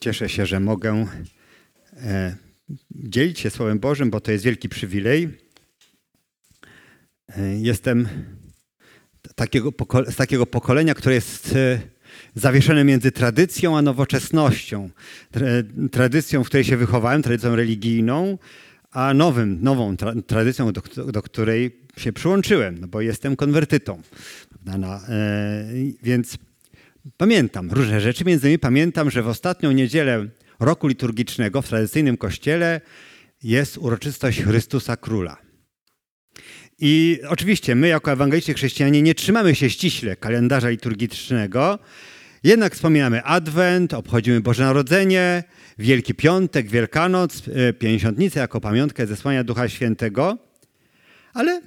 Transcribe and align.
Cieszę 0.00 0.28
się, 0.28 0.46
że 0.46 0.60
mogę 0.60 1.06
e, 1.96 2.36
dzielić 2.90 3.40
się 3.40 3.50
Słowem 3.50 3.78
Bożym, 3.78 4.10
bo 4.10 4.20
to 4.20 4.32
jest 4.32 4.44
wielki 4.44 4.68
przywilej. 4.68 5.28
E, 7.28 7.58
jestem 7.58 8.08
takiego 9.34 9.72
z 10.10 10.16
takiego 10.16 10.46
pokolenia, 10.46 10.94
które 10.94 11.14
jest 11.14 11.56
e, 11.56 11.80
zawieszone 12.34 12.84
między 12.84 13.12
tradycją 13.12 13.78
a 13.78 13.82
nowoczesnością. 13.82 14.90
Tradycją, 15.92 16.44
w 16.44 16.46
której 16.46 16.64
się 16.64 16.76
wychowałem, 16.76 17.22
tradycją 17.22 17.56
religijną, 17.56 18.38
a 18.90 19.14
nowym, 19.14 19.58
nową 19.62 19.96
tra 19.96 20.12
tradycją, 20.26 20.72
do, 20.72 20.82
do, 21.12 21.22
której 21.22 21.80
się 21.96 22.12
przyłączyłem, 22.12 22.78
no 22.78 22.88
bo 22.88 23.00
jestem 23.00 23.36
konwertytą. 23.36 24.02
No, 24.78 25.00
więc 26.02 26.38
pamiętam 27.16 27.70
różne 27.72 28.00
rzeczy. 28.00 28.24
Między 28.24 28.46
innymi 28.46 28.58
pamiętam, 28.58 29.10
że 29.10 29.22
w 29.22 29.28
ostatnią 29.28 29.72
niedzielę 29.72 30.26
roku 30.60 30.86
liturgicznego 30.86 31.62
w 31.62 31.68
tradycyjnym 31.68 32.16
kościele 32.16 32.80
jest 33.42 33.78
uroczystość 33.78 34.42
Chrystusa 34.42 34.96
Króla. 34.96 35.36
I 36.78 37.20
oczywiście 37.28 37.74
my, 37.74 37.88
jako 37.88 38.12
ewangeliczni 38.12 38.54
chrześcijanie, 38.54 39.02
nie 39.02 39.14
trzymamy 39.14 39.54
się 39.54 39.70
ściśle 39.70 40.16
kalendarza 40.16 40.68
liturgicznego, 40.68 41.78
jednak 42.42 42.74
wspominamy 42.74 43.24
Adwent, 43.24 43.94
obchodzimy 43.94 44.40
Boże 44.40 44.64
Narodzenie, 44.64 45.44
Wielki 45.78 46.14
Piątek, 46.14 46.70
Wielkanoc, 46.70 47.42
e, 47.48 47.72
Pięćdziesiątnicę 47.72 48.40
jako 48.40 48.60
pamiątkę 48.60 49.06
zesłania 49.06 49.44
Ducha 49.44 49.68
Świętego. 49.68 50.38
Ale 51.34 51.60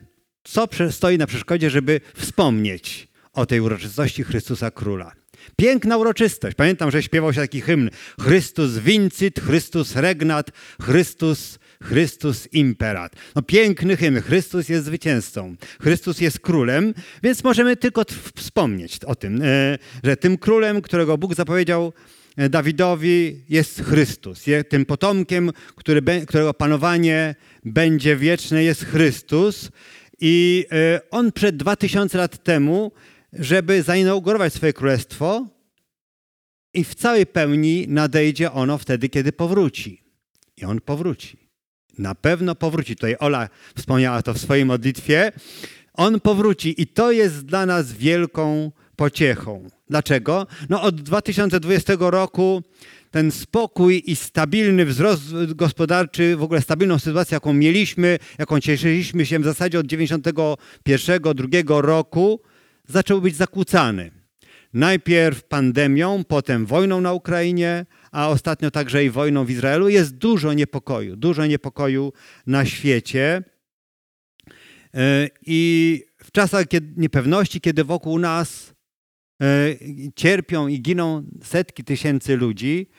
co 0.44 0.68
stoi 0.90 1.18
na 1.18 1.28
przeszkodzie, 1.28 1.70
żeby 1.70 2.02
wspomnieć 2.16 3.08
o 3.34 3.46
tej 3.46 3.60
uroczystości 3.60 4.24
Chrystusa 4.24 4.72
Króla? 4.72 5.21
Piękna 5.56 5.98
uroczystość. 5.98 6.56
Pamiętam, 6.56 6.92
że 6.92 7.04
śpiewał 7.04 7.34
się 7.34 7.42
taki 7.42 7.62
hymn 7.62 7.90
Chrystus 8.22 8.78
vincit, 8.78 9.40
Chrystus 9.40 9.96
regnat, 9.96 10.52
Chrystus, 10.82 11.60
Chrystus 11.84 12.48
imperat. 12.54 13.16
No 13.36 13.42
piękny 13.42 13.98
hymn. 13.98 14.22
Chrystus 14.22 14.70
jest 14.70 14.86
zwycięzcą. 14.86 15.56
Chrystus 15.82 16.22
jest 16.22 16.40
królem, 16.40 16.94
więc 17.24 17.44
możemy 17.44 17.78
tylko 17.78 18.06
wspomnieć 18.36 19.00
o 19.06 19.16
tym, 19.16 19.42
e, 19.42 19.78
że 20.04 20.18
tym 20.18 20.38
królem, 20.38 20.82
którego 20.82 21.18
Bóg 21.18 21.36
zapowiedział 21.36 21.94
e, 22.38 22.50
Dawidowi 22.50 23.44
jest 23.50 23.82
Chrystus. 23.84 24.44
Tym 24.70 24.86
potomkiem, 24.86 25.52
którego 26.28 26.54
panowanie 26.54 27.36
będzie 27.66 28.16
wieczne 28.16 28.64
jest 28.64 28.86
Chrystus. 28.86 29.72
I 30.22 30.66
e, 30.72 31.02
on 31.12 31.32
przed 31.32 31.58
dwa 31.58 31.76
tysiące 31.76 32.18
lat 32.18 32.44
temu 32.44 32.92
żeby 33.34 33.84
zainaugurować 33.84 34.54
swoje 34.54 34.74
królestwo 34.74 35.48
i 36.74 36.84
w 36.84 36.96
całej 36.96 37.26
pełni 37.26 37.86
nadejdzie 37.88 38.52
ono 38.52 38.78
wtedy, 38.78 39.10
kiedy 39.10 39.32
powróci. 39.32 40.02
I 40.58 40.66
on 40.66 40.82
powróci. 40.82 41.38
Na 41.98 42.16
pewno 42.16 42.56
powróci. 42.56 42.96
Tutaj 42.96 43.16
Ola 43.20 43.50
wspomniała 43.76 44.22
to 44.22 44.34
w 44.34 44.38
swojej 44.38 44.66
modlitwie. 44.66 45.32
On 45.94 46.20
powróci 46.20 46.82
i 46.82 46.88
to 46.88 47.12
jest 47.12 47.46
dla 47.46 47.66
nas 47.66 47.94
wielką 47.94 48.72
pociechą. 48.96 49.68
Dlaczego? 49.90 50.48
No 50.70 50.82
od 50.82 51.02
2020 51.02 51.94
roku 52.00 52.64
ten 53.12 53.32
spokój 53.32 54.04
i 54.06 54.16
stabilny 54.16 54.86
wzrost 54.86 55.54
gospodarczy, 55.56 56.36
w 56.36 56.44
ogóle 56.44 56.62
stabilną 56.62 57.00
sytuację, 57.00 57.36
jaką 57.36 57.54
mieliśmy, 57.54 58.20
jaką 58.40 58.60
cieszyliśmy 58.60 59.26
się 59.26 59.40
w 59.40 59.44
zasadzie 59.44 59.80
od 59.80 59.86
91, 59.88 61.22
2 61.36 61.82
roku, 61.82 62.42
zaczął 62.92 63.22
być 63.22 63.36
zakłócany. 63.36 64.12
Najpierw 64.74 65.44
pandemią, 65.44 66.24
potem 66.24 66.66
wojną 66.66 67.02
na 67.02 67.14
Ukrainie, 67.14 67.86
a 68.12 68.30
ostatnio 68.30 68.72
także 68.72 69.06
i 69.06 69.10
wojną 69.10 69.46
w 69.46 69.50
Izraelu. 69.50 69.90
Jest 69.90 70.18
dużo 70.18 70.54
niepokoju, 70.54 71.16
dużo 71.16 71.46
niepokoju 71.46 72.14
na 72.48 72.66
świecie. 72.66 73.44
E, 74.94 75.30
I 75.46 76.04
w 76.24 76.32
czasach 76.32 76.66
niepewności, 76.98 77.62
kiedy 77.62 77.84
wokół 77.84 78.20
nas 78.20 78.74
e, 79.42 79.46
cierpią 80.16 80.68
i 80.68 80.82
giną 80.82 81.24
setki 81.44 81.84
tysięcy 81.84 82.38
ludzi, 82.38 82.90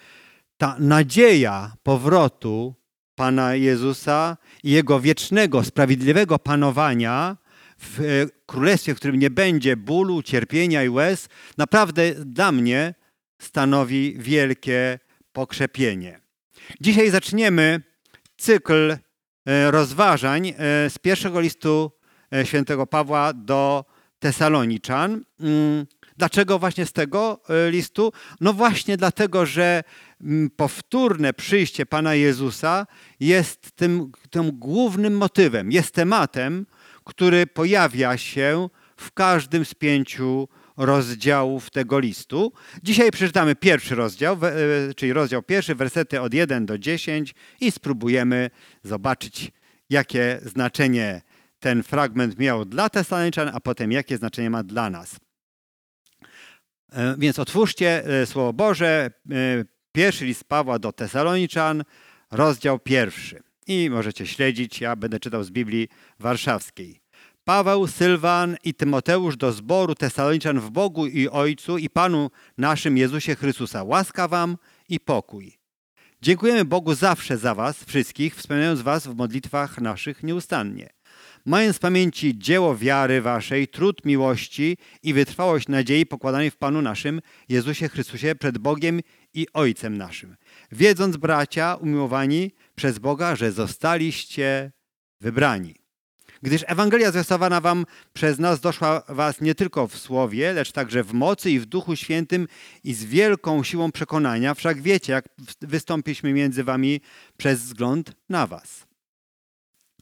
ta 0.56 0.76
nadzieja 0.78 1.72
powrotu 1.82 2.74
Pana 3.14 3.54
Jezusa 3.54 4.36
i 4.62 4.70
Jego 4.70 5.00
wiecznego, 5.00 5.64
sprawiedliwego 5.64 6.38
panowania 6.38 7.36
w 7.82 8.00
e, 8.00 8.04
królestwie, 8.46 8.94
w 8.94 8.96
którym 8.96 9.18
nie 9.18 9.30
będzie 9.30 9.76
bólu, 9.76 10.22
cierpienia 10.22 10.84
i 10.84 10.88
łez, 10.88 11.28
naprawdę 11.58 12.14
dla 12.14 12.52
mnie 12.52 12.94
stanowi 13.38 14.14
wielkie 14.18 14.98
pokrzepienie. 15.32 16.20
Dzisiaj 16.80 17.10
zaczniemy 17.10 17.82
cykl 18.36 18.90
e, 18.90 19.70
rozważań 19.70 20.48
e, 20.48 20.54
z 20.90 20.98
pierwszego 20.98 21.40
listu 21.40 21.92
świętego 22.44 22.86
Pawła 22.86 23.32
do 23.32 23.84
Tesaloniczan. 24.18 25.24
Mm, 25.40 25.86
dlaczego 26.16 26.58
właśnie 26.58 26.86
z 26.86 26.92
tego 26.92 27.40
listu? 27.70 28.12
No 28.40 28.52
właśnie 28.52 28.96
dlatego, 28.96 29.46
że 29.46 29.82
mm, 30.20 30.50
powtórne 30.50 31.32
przyjście 31.34 31.86
Pana 31.86 32.14
Jezusa 32.14 32.86
jest 33.20 33.72
tym, 33.72 34.12
tym 34.30 34.50
głównym 34.58 35.16
motywem, 35.16 35.72
jest 35.72 35.94
tematem, 35.94 36.66
który 37.04 37.46
pojawia 37.46 38.16
się 38.16 38.68
w 38.96 39.12
każdym 39.12 39.64
z 39.64 39.74
pięciu 39.74 40.48
rozdziałów 40.76 41.70
tego 41.70 41.98
listu. 41.98 42.52
Dzisiaj 42.82 43.10
przeczytamy 43.10 43.56
pierwszy 43.56 43.94
rozdział, 43.94 44.38
e, 44.42 44.94
czyli 44.94 45.12
rozdział 45.12 45.42
pierwszy, 45.42 45.74
wersety 45.74 46.20
od 46.20 46.34
1 46.34 46.66
do 46.66 46.78
10 46.78 47.34
i 47.60 47.70
spróbujemy 47.70 48.50
zobaczyć, 48.82 49.52
jakie 49.90 50.40
znaczenie 50.42 51.22
ten 51.60 51.82
fragment 51.82 52.38
miał 52.38 52.64
dla 52.64 52.88
Tesaloniczan, 52.88 53.50
a 53.54 53.60
potem 53.60 53.92
jakie 53.92 54.16
znaczenie 54.16 54.50
ma 54.50 54.62
dla 54.62 54.90
nas. 54.90 55.16
E, 56.92 57.14
więc 57.18 57.38
otwórzcie 57.38 58.04
e, 58.06 58.26
Słowo 58.26 58.52
Boże, 58.52 59.10
pierwszy 59.92 60.24
list 60.24 60.44
Pawła 60.44 60.78
do 60.78 60.92
Tesaloniczan, 60.92 61.84
rozdział 62.30 62.78
pierwszy 62.78 63.51
i 63.66 63.90
możecie 63.90 64.26
śledzić. 64.26 64.80
Ja 64.80 64.96
będę 64.96 65.20
czytał 65.20 65.44
z 65.44 65.50
Biblii 65.50 65.88
Warszawskiej. 66.18 67.02
Paweł, 67.44 67.86
Sylwan 67.86 68.56
i 68.64 68.74
Tymoteusz 68.74 69.36
do 69.36 69.52
zboru 69.52 69.94
Tesaloniczan 69.94 70.60
w 70.60 70.70
Bogu 70.70 71.06
i 71.06 71.28
Ojcu 71.28 71.78
i 71.78 71.90
Panu 71.90 72.30
naszym 72.58 72.96
Jezusie 72.96 73.34
Chrystusa. 73.34 73.82
Łaska 73.82 74.28
wam 74.28 74.56
i 74.88 75.00
pokój. 75.00 75.58
Dziękujemy 76.22 76.64
Bogu 76.64 76.94
zawsze 76.94 77.38
za 77.38 77.54
was 77.54 77.84
wszystkich, 77.84 78.36
wspominając 78.36 78.80
was 78.80 79.06
w 79.06 79.14
modlitwach 79.14 79.80
naszych 79.80 80.22
nieustannie. 80.22 80.90
Mając 81.46 81.76
w 81.76 81.80
pamięci 81.80 82.38
dzieło 82.38 82.76
wiary 82.76 83.22
waszej, 83.22 83.68
trud 83.68 84.04
miłości 84.04 84.76
i 85.02 85.14
wytrwałość 85.14 85.68
nadziei 85.68 86.06
pokładanej 86.06 86.50
w 86.50 86.56
Panu 86.56 86.82
naszym 86.82 87.20
Jezusie 87.48 87.88
Chrystusie 87.88 88.34
przed 88.34 88.58
Bogiem 88.58 89.00
i 89.34 89.46
Ojcem 89.52 89.98
naszym. 89.98 90.36
Wiedząc, 90.72 91.16
bracia, 91.16 91.74
umiłowani, 91.74 92.52
przez 92.74 92.98
Boga, 92.98 93.36
że 93.36 93.52
zostaliście 93.52 94.72
wybrani. 95.20 95.74
Gdyż 96.42 96.64
Ewangelia 96.66 97.10
zwiastowana 97.10 97.60
wam 97.60 97.86
przez 98.12 98.38
nas 98.38 98.60
doszła 98.60 99.02
was 99.08 99.40
nie 99.40 99.54
tylko 99.54 99.88
w 99.88 99.98
słowie, 99.98 100.52
lecz 100.52 100.72
także 100.72 101.04
w 101.04 101.12
mocy 101.12 101.50
i 101.50 101.60
w 101.60 101.66
Duchu 101.66 101.96
Świętym 101.96 102.48
i 102.84 102.94
z 102.94 103.04
wielką 103.04 103.62
siłą 103.62 103.92
przekonania. 103.92 104.54
Wszak 104.54 104.82
wiecie, 104.82 105.12
jak 105.12 105.28
wystąpiliśmy 105.60 106.32
między 106.32 106.64
wami 106.64 107.00
przez 107.36 107.60
wzgląd 107.60 108.12
na 108.28 108.46
was. 108.46 108.86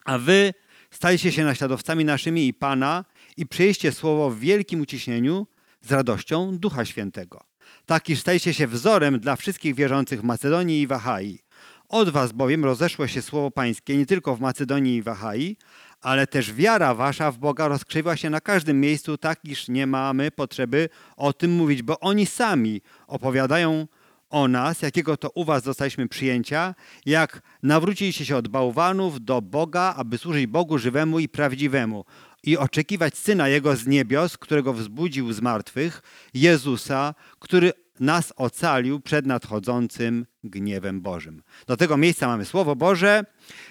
A 0.04 0.18
wy 0.18 0.54
staliście 0.90 1.32
się 1.32 1.44
naśladowcami 1.44 2.04
naszymi 2.04 2.46
i 2.46 2.54
Pana 2.54 3.04
i 3.36 3.46
przyjście 3.46 3.92
słowo 3.92 4.30
w 4.30 4.38
wielkim 4.38 4.80
uciśnieniu 4.80 5.46
z 5.80 5.92
radością 5.92 6.58
Ducha 6.58 6.84
Świętego. 6.84 7.49
Tak 7.90 8.10
iż 8.10 8.20
stajecie 8.20 8.54
się 8.54 8.66
wzorem 8.66 9.20
dla 9.20 9.36
wszystkich 9.36 9.74
wierzących 9.74 10.20
w 10.20 10.24
Macedonii 10.24 10.80
i 10.80 10.86
w 10.86 10.92
Achai. 10.92 11.38
Od 11.88 12.10
was 12.10 12.32
bowiem 12.32 12.64
rozeszło 12.64 13.06
się 13.06 13.22
słowo 13.22 13.50
pańskie 13.50 13.96
nie 13.96 14.06
tylko 14.06 14.36
w 14.36 14.40
Macedonii 14.40 14.96
i 14.96 15.02
w 15.02 15.08
Achai, 15.08 15.56
ale 16.00 16.26
też 16.26 16.52
wiara 16.52 16.94
wasza 16.94 17.32
w 17.32 17.38
Boga 17.38 17.68
rozkrzywa 17.68 18.16
się 18.16 18.30
na 18.30 18.40
każdym 18.40 18.80
miejscu, 18.80 19.18
tak 19.18 19.44
iż 19.44 19.68
nie 19.68 19.86
mamy 19.86 20.30
potrzeby 20.30 20.88
o 21.16 21.32
tym 21.32 21.52
mówić, 21.52 21.82
bo 21.82 22.00
oni 22.00 22.26
sami 22.26 22.80
opowiadają 23.06 23.86
o 24.30 24.48
nas, 24.48 24.82
jakiego 24.82 25.16
to 25.16 25.30
u 25.34 25.44
was 25.44 25.62
dostaliśmy 25.62 26.08
przyjęcia, 26.08 26.74
jak 27.06 27.42
nawróciliście 27.62 28.24
się 28.24 28.36
od 28.36 28.48
bałwanów 28.48 29.24
do 29.24 29.42
Boga, 29.42 29.94
aby 29.96 30.18
służyć 30.18 30.46
Bogu 30.46 30.78
żywemu 30.78 31.18
i 31.18 31.28
prawdziwemu 31.28 32.04
i 32.42 32.56
oczekiwać 32.56 33.18
Syna 33.18 33.48
Jego 33.48 33.76
z 33.76 33.86
niebios, 33.86 34.38
którego 34.38 34.72
wzbudził 34.72 35.32
z 35.32 35.40
martwych, 35.40 36.02
Jezusa, 36.34 37.14
który 37.38 37.72
nas 38.00 38.32
ocalił 38.36 39.00
przed 39.00 39.26
nadchodzącym 39.26 40.26
gniewem 40.44 41.00
Bożym. 41.00 41.42
Do 41.66 41.76
tego 41.76 41.96
miejsca 41.96 42.26
mamy 42.26 42.44
Słowo 42.44 42.76
Boże. 42.76 43.24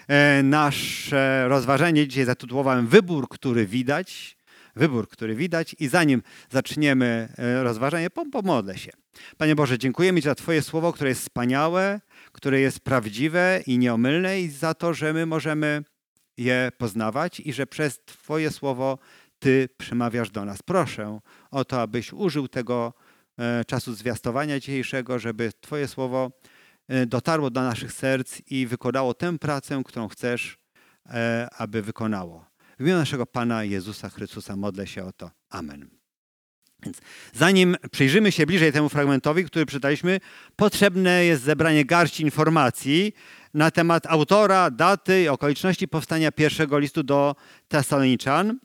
E, 0.08 0.42
nasze 0.42 1.48
rozważanie 1.48 2.08
dzisiaj 2.08 2.24
zatytułowałem 2.24 2.86
Wybór, 2.86 3.28
który 3.28 3.66
widać. 3.66 4.36
Wybór, 4.76 5.08
który 5.08 5.34
widać. 5.34 5.76
I 5.78 5.88
zanim 5.88 6.22
zaczniemy 6.50 7.28
e, 7.38 7.62
rozważanie, 7.62 8.10
pomodlę 8.10 8.78
się. 8.78 8.90
Panie 9.36 9.54
Boże, 9.54 9.78
dziękujemy 9.78 10.20
Ci 10.20 10.24
za 10.24 10.34
Twoje 10.34 10.62
słowo, 10.62 10.92
które 10.92 11.08
jest 11.08 11.20
wspaniałe, 11.20 12.00
które 12.32 12.60
jest 12.60 12.80
prawdziwe 12.80 13.60
i 13.66 13.78
nieomylne 13.78 14.40
i 14.40 14.48
za 14.48 14.74
to, 14.74 14.94
że 14.94 15.12
my 15.12 15.26
możemy 15.26 15.82
je 16.36 16.72
poznawać 16.78 17.40
i 17.40 17.52
że 17.52 17.66
przez 17.66 18.00
Twoje 18.04 18.50
słowo 18.50 18.98
Ty 19.38 19.68
przemawiasz 19.78 20.30
do 20.30 20.44
nas. 20.44 20.62
Proszę 20.62 21.20
o 21.50 21.64
to, 21.64 21.80
abyś 21.80 22.12
użył 22.12 22.48
tego 22.48 22.92
e, 23.38 23.64
czasu 23.64 23.94
zwiastowania 23.94 24.60
dzisiejszego, 24.60 25.18
żeby 25.18 25.52
Twoje 25.60 25.88
słowo 25.88 26.30
e, 26.88 27.06
dotarło 27.06 27.50
do 27.50 27.62
naszych 27.62 27.92
serc 27.92 28.40
i 28.46 28.66
wykonało 28.66 29.14
tę 29.14 29.38
pracę, 29.38 29.82
którą 29.84 30.08
chcesz, 30.08 30.58
e, 31.06 31.48
aby 31.58 31.82
wykonało. 31.82 32.44
W 32.78 32.82
imieniu 32.82 32.98
naszego 32.98 33.26
Pana 33.26 33.64
Jezusa 33.64 34.08
Chrystusa 34.08 34.56
modlę 34.56 34.86
się 34.86 35.04
o 35.04 35.12
to. 35.12 35.30
Amen. 35.50 36.00
Więc 36.82 36.98
zanim 37.32 37.76
przyjrzymy 37.90 38.32
się 38.32 38.46
bliżej 38.46 38.72
temu 38.72 38.88
fragmentowi, 38.88 39.44
który 39.44 39.66
czytaliśmy, 39.66 40.20
potrzebne 40.56 41.24
jest 41.24 41.42
zebranie 41.42 41.84
garści 41.84 42.22
informacji 42.22 43.14
na 43.54 43.70
temat 43.70 44.06
autora, 44.06 44.70
daty 44.70 45.22
i 45.22 45.28
okoliczności 45.28 45.88
powstania 45.88 46.32
pierwszego 46.32 46.78
listu 46.78 47.02
do 47.02 47.36
Tesaloniczan. 47.68 48.58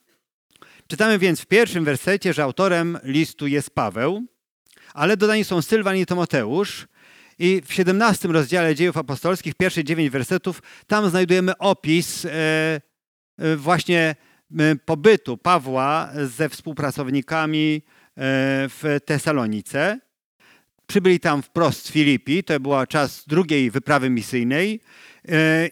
Czytamy 0.87 1.19
więc 1.19 1.41
w 1.41 1.45
pierwszym 1.45 1.85
wersecie, 1.85 2.33
że 2.33 2.43
autorem 2.43 2.99
listu 3.03 3.47
jest 3.47 3.69
Paweł, 3.69 4.25
ale 4.93 5.17
dodani 5.17 5.43
są 5.43 5.61
Sylwan 5.61 5.97
i 5.97 6.05
Tymoteusz. 6.05 6.87
I 7.39 7.61
w 7.65 7.73
17 7.73 8.27
rozdziale 8.27 8.75
dziejów 8.75 8.97
apostolskich, 8.97 9.55
pierwsze 9.55 9.83
dziewięć 9.83 10.09
wersetów, 10.09 10.61
tam 10.87 11.09
znajdujemy 11.09 11.57
opis 11.57 12.25
e, 12.25 12.31
e, 13.37 13.55
właśnie 13.55 14.15
e, 14.59 14.75
pobytu 14.75 15.37
Pawła 15.37 16.09
ze 16.25 16.49
współpracownikami 16.49 17.81
w 18.69 18.97
Tesalonice. 19.05 19.99
Przybyli 20.87 21.19
tam 21.19 21.41
wprost 21.41 21.85
z 21.85 21.91
Filipi, 21.91 22.43
to 22.43 22.59
była 22.59 22.87
czas 22.87 23.23
drugiej 23.27 23.71
wyprawy 23.71 24.09
misyjnej 24.09 24.79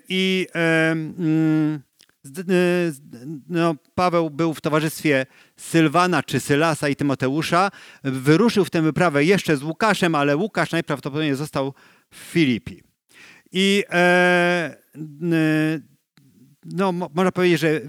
i 0.09 0.47
mm, 0.53 1.83
no, 3.49 3.75
Paweł 3.95 4.29
był 4.29 4.53
w 4.53 4.61
towarzystwie 4.61 5.25
Sylwana 5.57 6.23
czy 6.23 6.39
Sylasa 6.39 6.89
i 6.89 6.95
Tymoteusza. 6.95 7.71
Wyruszył 8.03 8.65
w 8.65 8.69
tę 8.69 8.81
wyprawę 8.81 9.25
jeszcze 9.25 9.57
z 9.57 9.63
Łukaszem, 9.63 10.15
ale 10.15 10.37
Łukasz 10.37 10.71
najprawdopodobniej 10.71 11.35
został 11.35 11.73
w 12.11 12.15
Filipi. 12.15 12.83
I 13.51 13.83
e, 13.91 14.75
no, 16.65 16.91
można 16.91 17.31
powiedzieć, 17.31 17.59
że 17.59 17.81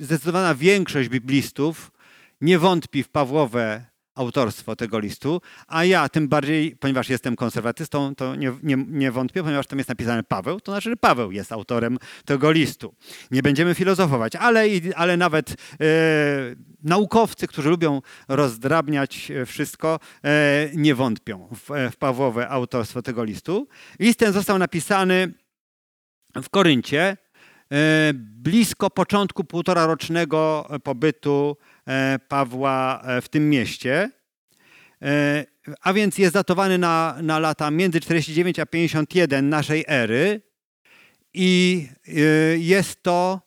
zdecydowana 0.00 0.54
większość 0.54 1.08
biblistów 1.08 1.92
nie 2.40 2.58
wątpi 2.58 3.02
w 3.02 3.08
Pawłowe 3.08 3.91
autorstwo 4.14 4.76
tego 4.76 4.98
listu, 4.98 5.40
a 5.66 5.84
ja 5.84 6.08
tym 6.08 6.28
bardziej, 6.28 6.76
ponieważ 6.76 7.08
jestem 7.08 7.36
konserwatystą, 7.36 8.14
to 8.14 8.36
nie, 8.36 8.52
nie, 8.62 8.76
nie, 8.88 9.12
wątpię, 9.12 9.42
ponieważ 9.42 9.66
tam 9.66 9.78
jest 9.78 9.88
napisane 9.88 10.22
Paweł, 10.22 10.60
to 10.60 10.72
znaczy, 10.72 10.90
że 10.90 10.96
Paweł 10.96 11.32
jest 11.32 11.52
autorem 11.52 11.98
tego 12.24 12.52
listu. 12.52 12.94
Nie 13.30 13.42
będziemy 13.42 13.74
filozofować, 13.74 14.36
ale, 14.36 14.64
ale 14.96 15.16
nawet 15.16 15.50
e, 15.50 15.54
naukowcy, 16.82 17.46
którzy 17.46 17.70
lubią 17.70 18.02
rozdrabniać 18.28 19.32
wszystko, 19.46 20.00
e, 20.24 20.70
nie 20.74 20.94
wątpią 20.94 21.48
w, 21.52 21.90
w 21.92 21.96
Pawłowe 21.96 22.48
autorstwo 22.48 23.02
tego 23.02 23.24
listu. 23.24 23.68
List 23.98 24.18
ten 24.18 24.32
został 24.32 24.58
napisany 24.58 25.32
w 26.42 26.48
Koryncie, 26.48 27.00
e, 27.00 27.16
blisko 28.14 28.90
początku 28.90 29.44
półtora 29.44 29.86
rocznego 29.86 30.68
pobytu 30.84 31.56
E, 31.88 32.18
Pawła 32.28 33.02
e, 33.04 33.20
w 33.20 33.28
tym 33.28 33.50
mieście. 33.50 34.10
E, 35.02 35.44
a 35.80 35.92
więc 35.92 36.18
jest 36.18 36.34
datowany 36.34 36.78
na, 36.78 37.16
na 37.22 37.38
lata 37.38 37.70
między 37.70 38.00
49 38.00 38.58
a 38.58 38.66
51 38.66 39.48
naszej 39.48 39.84
ery 39.88 40.42
i 41.34 41.88
jest 42.58 43.02
to 43.02 43.40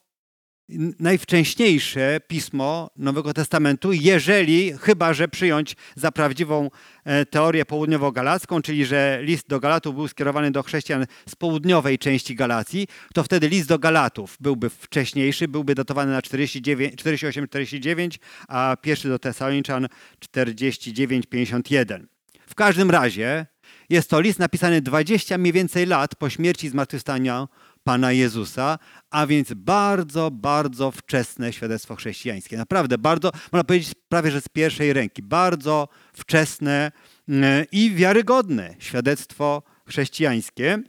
najwcześniejsze 0.99 2.19
pismo 2.27 2.89
Nowego 2.97 3.33
Testamentu, 3.33 3.93
jeżeli, 3.93 4.73
chyba 4.77 5.13
że 5.13 5.27
przyjąć 5.27 5.75
za 5.95 6.11
prawdziwą 6.11 6.69
e, 7.03 7.25
teorię 7.25 7.65
południowo-galacką, 7.65 8.61
czyli 8.61 8.85
że 8.85 9.19
list 9.21 9.47
do 9.47 9.59
Galatów 9.59 9.95
był 9.95 10.07
skierowany 10.07 10.51
do 10.51 10.63
chrześcijan 10.63 11.05
z 11.29 11.35
południowej 11.35 11.99
części 11.99 12.35
Galacji, 12.35 12.87
to 13.13 13.23
wtedy 13.23 13.49
list 13.49 13.67
do 13.67 13.79
Galatów 13.79 14.37
byłby 14.39 14.69
wcześniejszy, 14.69 15.47
byłby 15.47 15.75
datowany 15.75 16.11
na 16.11 16.19
48-49, 16.19 18.17
a 18.47 18.77
pierwszy 18.81 19.07
do 19.07 19.19
Tesaloniczan 19.19 19.87
49-51. 20.35 22.05
W 22.47 22.55
każdym 22.55 22.91
razie 22.91 23.45
jest 23.89 24.09
to 24.09 24.21
list 24.21 24.39
napisany 24.39 24.81
20 24.81 25.37
mniej 25.37 25.53
więcej 25.53 25.85
lat 25.85 26.15
po 26.15 26.29
śmierci 26.29 26.67
i 26.67 26.69
zmartwychwstaniu 26.69 27.47
Pana 27.85 28.11
Jezusa, 28.11 28.79
a 29.09 29.27
więc 29.27 29.53
bardzo, 29.53 30.31
bardzo 30.31 30.91
wczesne 30.91 31.53
świadectwo 31.53 31.95
chrześcijańskie. 31.95 32.57
Naprawdę 32.57 32.97
bardzo, 32.97 33.31
można 33.51 33.63
powiedzieć 33.63 33.93
prawie, 34.09 34.31
że 34.31 34.41
z 34.41 34.49
pierwszej 34.49 34.93
ręki, 34.93 35.21
bardzo 35.21 35.87
wczesne 36.13 36.91
mm, 37.29 37.65
i 37.71 37.91
wiarygodne 37.91 38.75
świadectwo 38.79 39.63
chrześcijańskie. 39.87 40.79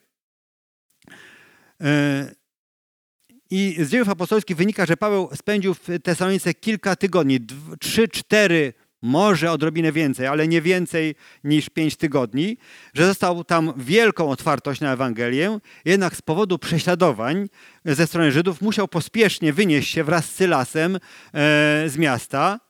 E, 1.81 2.35
I 3.51 3.77
z 3.81 3.91
dziejów 3.91 4.09
apostolskich 4.09 4.57
wynika, 4.57 4.87
że 4.87 4.97
Paweł 4.97 5.29
spędził 5.35 5.75
w 5.75 5.87
Tesalonice 6.03 6.55
kilka 6.55 6.97
tygodni, 6.97 7.41
trzy, 7.81 8.09
cztery 8.09 8.73
może 9.07 9.53
odrobinę 9.53 9.93
więcej, 9.93 10.27
ale 10.27 10.49
nie 10.49 10.63
więcej 10.63 11.15
niż 11.45 11.69
pięć 11.69 11.97
tygodni, 11.97 12.57
że 12.95 13.07
został 13.07 13.45
tam 13.45 13.73
wielką 13.77 14.31
otwartość 14.31 14.81
na 14.81 14.93
Ewangelię, 14.93 15.59
jednak 15.85 16.17
z 16.17 16.23
powodu 16.23 16.59
prześladowań 16.59 17.49
ze 17.85 18.07
strony 18.07 18.33
Żydów 18.33 18.63
musiał 18.63 18.89
pospiesznie 18.89 19.53
wynieść 19.53 19.91
się 19.91 20.05
wraz 20.05 20.25
z 20.25 20.35
Sylasem 20.35 20.97
e, 20.97 20.99
z 21.87 21.97
miasta. 21.97 22.61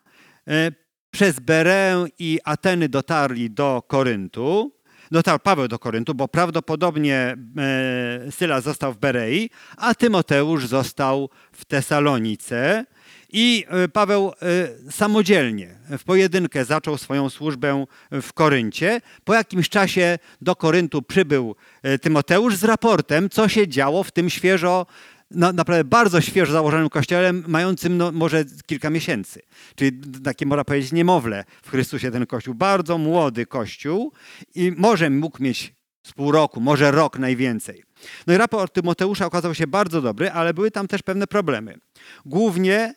E, 0.49 0.73
przez 1.11 1.41
Berę 1.41 2.05
i 2.19 2.39
Ateny 2.45 2.89
dotarli 2.89 3.51
do 3.51 3.83
Koryntu. 3.87 4.73
Dotarł 5.11 5.39
Paweł 5.39 5.69
do 5.69 5.79
Koryntu, 5.79 6.15
bo 6.15 6.29
prawdopodobnie 6.29 7.37
e, 7.59 8.33
Sylas 8.33 8.65
został 8.65 8.93
w 8.93 8.99
Berei, 8.99 9.51
a 9.77 9.95
Tymoteusz 9.95 10.67
został 10.67 11.31
w 11.53 11.65
Tesalonice. 11.65 12.85
I 13.33 13.65
e, 13.69 13.89
Paweł 13.89 14.33
e, 14.43 14.91
samodzielnie, 14.91 15.79
w 15.99 16.05
pojedynkę 16.05 16.65
zaczął 16.65 16.99
swoją 16.99 17.31
służbę 17.31 17.85
w 18.13 18.33
Koryncie. 18.33 19.01
Po 19.25 19.35
jakimś 19.35 19.69
czasie 19.69 20.19
do 20.41 20.57
Koryntu 20.57 21.03
przybył 21.03 21.57
e, 21.83 21.99
Tymoteusz 21.99 22.57
z 22.57 22.65
raportem, 22.65 23.31
co 23.31 23.49
się 23.49 23.69
działo 23.69 24.05
w 24.05 24.11
tym 24.11 24.31
świeżo 24.31 24.87
na, 25.31 25.53
naprawdę 25.53 25.85
bardzo 25.85 26.21
świeżo 26.21 26.53
założonym 26.53 26.89
kościele, 26.89 27.33
mającym 27.33 27.97
no, 27.97 28.13
może 28.13 28.45
kilka 28.67 28.91
miesięcy. 28.91 29.41
Czyli 29.75 30.01
takie, 30.25 30.47
można 30.47 30.65
powiedzieć, 30.65 30.93
niemowlę 30.93 31.45
w 31.63 31.71
Chrystusie 31.71 32.11
ten 32.11 32.27
kościół. 32.27 32.55
Bardzo 32.55 32.99
młody 32.99 33.47
kościół 33.47 34.13
i 34.55 34.73
może 34.77 35.11
mógł 35.11 35.43
mieć 35.43 35.75
z 36.07 36.13
pół 36.13 36.33
roku, 36.33 36.61
może 36.61 36.91
rok 36.91 37.19
najwięcej. 37.19 37.86
No 38.27 38.35
i 38.35 38.37
raport 38.37 38.75
Tymoteusza 38.75 39.27
okazał 39.27 39.55
się 39.55 39.67
bardzo 39.67 40.03
dobry, 40.03 40.31
ale 40.31 40.55
były 40.55 40.71
tam 40.71 40.87
też 40.89 41.03
pewne 41.03 41.27
problemy. 41.27 41.79
Głównie 42.27 42.95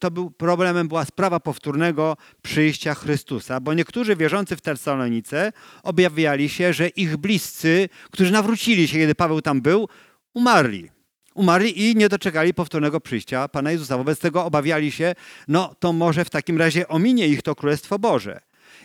to 0.00 0.10
był 0.10 0.30
problemem 0.30 0.88
była 0.88 1.04
sprawa 1.04 1.40
powtórnego 1.40 2.16
przyjścia 2.42 2.94
Chrystusa, 2.94 3.60
bo 3.60 3.74
niektórzy 3.74 4.16
wierzący 4.16 4.56
w 4.56 4.60
Tesalonice 4.60 5.52
objawiali 5.82 6.48
się, 6.48 6.72
że 6.72 6.88
ich 6.88 7.16
bliscy, 7.16 7.88
którzy 8.10 8.32
nawrócili 8.32 8.88
się, 8.88 8.98
kiedy 8.98 9.14
Paweł 9.14 9.42
tam 9.42 9.60
był, 9.60 9.88
umarli. 10.34 10.90
Umarli 11.34 11.90
i 11.90 11.96
nie 11.96 12.08
doczekali 12.08 12.54
powtórnego 12.54 13.00
przyjścia 13.00 13.48
Pana 13.48 13.72
Jezusa. 13.72 13.98
Wobec 13.98 14.18
tego 14.18 14.44
obawiali 14.44 14.92
się, 14.92 15.14
no 15.48 15.74
to 15.78 15.92
może 15.92 16.24
w 16.24 16.30
takim 16.30 16.58
razie 16.58 16.88
ominie 16.88 17.28
ich 17.28 17.42
to 17.42 17.54
Królestwo 17.54 17.98
Boże. 17.98 18.40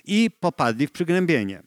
I 0.05 0.32
popadli 0.39 0.88
w 0.88 0.91
przygnębienie. 0.91 1.63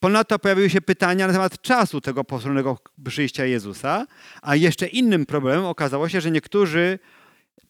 Ponadto 0.00 0.38
pojawiły 0.38 0.70
się 0.70 0.80
pytania 0.80 1.26
na 1.26 1.32
temat 1.32 1.62
czasu 1.62 2.00
tego 2.00 2.24
powtórnego 2.24 2.78
przyjścia 3.04 3.44
Jezusa, 3.44 4.06
a 4.42 4.56
jeszcze 4.56 4.86
innym 4.86 5.26
problemem 5.26 5.64
okazało 5.64 6.08
się, 6.08 6.20
że 6.20 6.30
niektórzy 6.30 6.98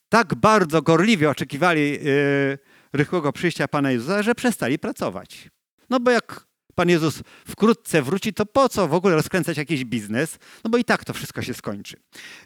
tak 0.09 0.35
bardzo 0.35 0.83
gorliwie 0.83 1.31
oczekiwali 1.31 1.91
yy, 1.91 2.59
rychłego 2.93 3.33
przyjścia 3.33 3.69
Pana 3.69 3.91
Jezusa, 3.91 4.23
że 4.23 4.35
przestali 4.35 4.79
pracować. 4.79 5.49
No 5.91 6.01
bo 6.01 6.11
jak 6.11 6.47
Pan 6.75 6.89
Jezus 6.89 7.23
wkrótce 7.49 8.03
wróci, 8.03 8.35
to 8.35 8.47
po 8.47 8.69
co 8.69 8.89
w 8.89 8.95
ogóle 8.95 9.15
rozkręcać 9.15 9.57
jakiś 9.57 9.85
biznes? 9.85 10.39
No 10.65 10.71
bo 10.71 10.79
i 10.79 10.85
tak 10.85 11.05
to 11.05 11.13
wszystko 11.13 11.43
się 11.43 11.55
skończy. 11.55 11.97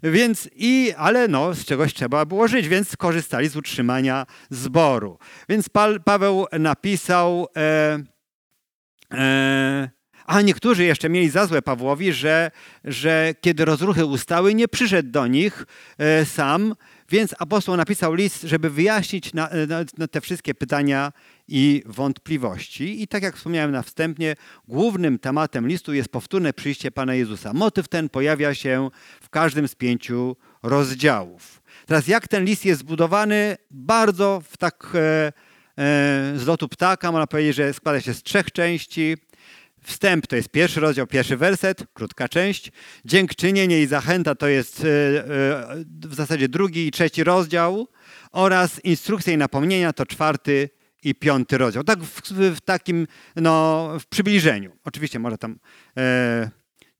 Więc 0.02 0.49
i, 0.52 0.92
ale 0.97 1.28
no, 1.28 1.54
z 1.54 1.64
czegoś 1.64 1.95
trzeba 1.95 2.25
było 2.25 2.49
żyć, 2.49 2.68
więc 2.68 2.97
korzystali 2.97 3.49
z 3.49 3.56
utrzymania 3.56 4.26
zboru. 4.50 5.18
Więc 5.49 5.68
pa, 5.68 5.88
Paweł 6.04 6.47
napisał... 6.59 7.47
E, 7.56 8.15
a 10.26 10.42
niektórzy 10.42 10.84
jeszcze 10.84 11.08
mieli 11.08 11.28
za 11.28 11.46
złe 11.46 11.62
Pawłowi, 11.62 12.12
że, 12.12 12.50
że 12.84 13.34
kiedy 13.40 13.64
rozruchy 13.64 14.06
ustały, 14.06 14.54
nie 14.54 14.68
przyszedł 14.68 15.10
do 15.10 15.26
nich 15.26 15.66
e, 15.98 16.25
sam, 16.25 16.75
Więc 17.08 17.34
apostoł 17.38 17.76
napisał 17.76 18.14
list, 18.14 18.42
żeby 18.42 18.70
wyjaśnić 18.70 19.34
na, 19.34 19.48
na, 19.68 19.84
na 19.98 20.08
te 20.08 20.20
wszystkie 20.20 20.54
pytania 20.54 21.12
i 21.48 21.82
wątpliwości. 21.86 23.02
I 23.02 23.08
tak 23.08 23.22
jak 23.22 23.36
wspomniałem 23.36 23.72
na 23.72 23.82
wstępie, 23.82 24.34
głównym 24.68 25.18
tematem 25.18 25.68
listu 25.68 25.94
jest 25.94 26.08
powtórne 26.08 26.52
przyjście 26.52 26.90
Pana 26.90 27.14
Jezusa. 27.14 27.52
Motyw 27.52 27.88
ten 27.88 28.08
pojawia 28.08 28.54
się 28.54 28.90
w 29.20 29.28
każdym 29.28 29.68
z 29.68 29.75
pięciu 29.75 30.36
rozdziałów. 30.62 31.62
Teraz 31.86 32.08
jak 32.08 32.28
ten 32.28 32.44
list 32.44 32.64
jest 32.64 32.80
zbudowany? 32.80 33.56
Bardzo 33.70 34.42
w 34.50 34.56
tak 34.56 34.92
e, 34.94 34.98
e, 34.98 35.32
z 36.37 36.47
lotu 36.47 36.68
ptaka, 36.68 37.12
można 37.12 37.26
powiedzieć, 37.26 37.56
że 37.56 37.73
składa 37.73 38.00
się 38.00 38.14
z 38.14 38.23
trzech 38.23 38.52
części. 38.52 39.16
Wstęp 39.83 40.26
to 40.26 40.37
jest 40.37 40.49
pierwszy 40.49 40.80
rozdział, 40.80 41.06
pierwszy 41.06 41.37
werset, 41.37 41.85
krótka 41.95 42.28
część. 42.28 42.73
Dziękczynienie 43.04 43.83
i 43.83 43.87
zachęta 43.87 44.35
to 44.35 44.49
jest 44.49 44.85
e, 44.85 44.88
e, 44.88 45.85
w 46.09 46.14
zasadzie 46.14 46.49
drugi 46.49 46.87
i 46.87 46.90
trzeci 46.90 47.25
rozdział. 47.25 47.88
Oraz 48.33 48.85
instrukcje 48.85 49.35
i 49.35 49.37
napomnienia 49.37 49.92
to 49.92 50.06
czwarty 50.06 50.68
i 51.02 51.14
piąty 51.14 51.59
rozdział. 51.59 51.85
Tak 51.85 52.02
w, 52.02 52.23
w 52.33 52.61
takim 52.61 53.06
no, 53.37 53.88
w 54.00 54.06
przybliżeniu. 54.06 54.73
Oczywiście 54.85 55.18
może 55.18 55.38
tam 55.38 55.59
e, 55.97 56.50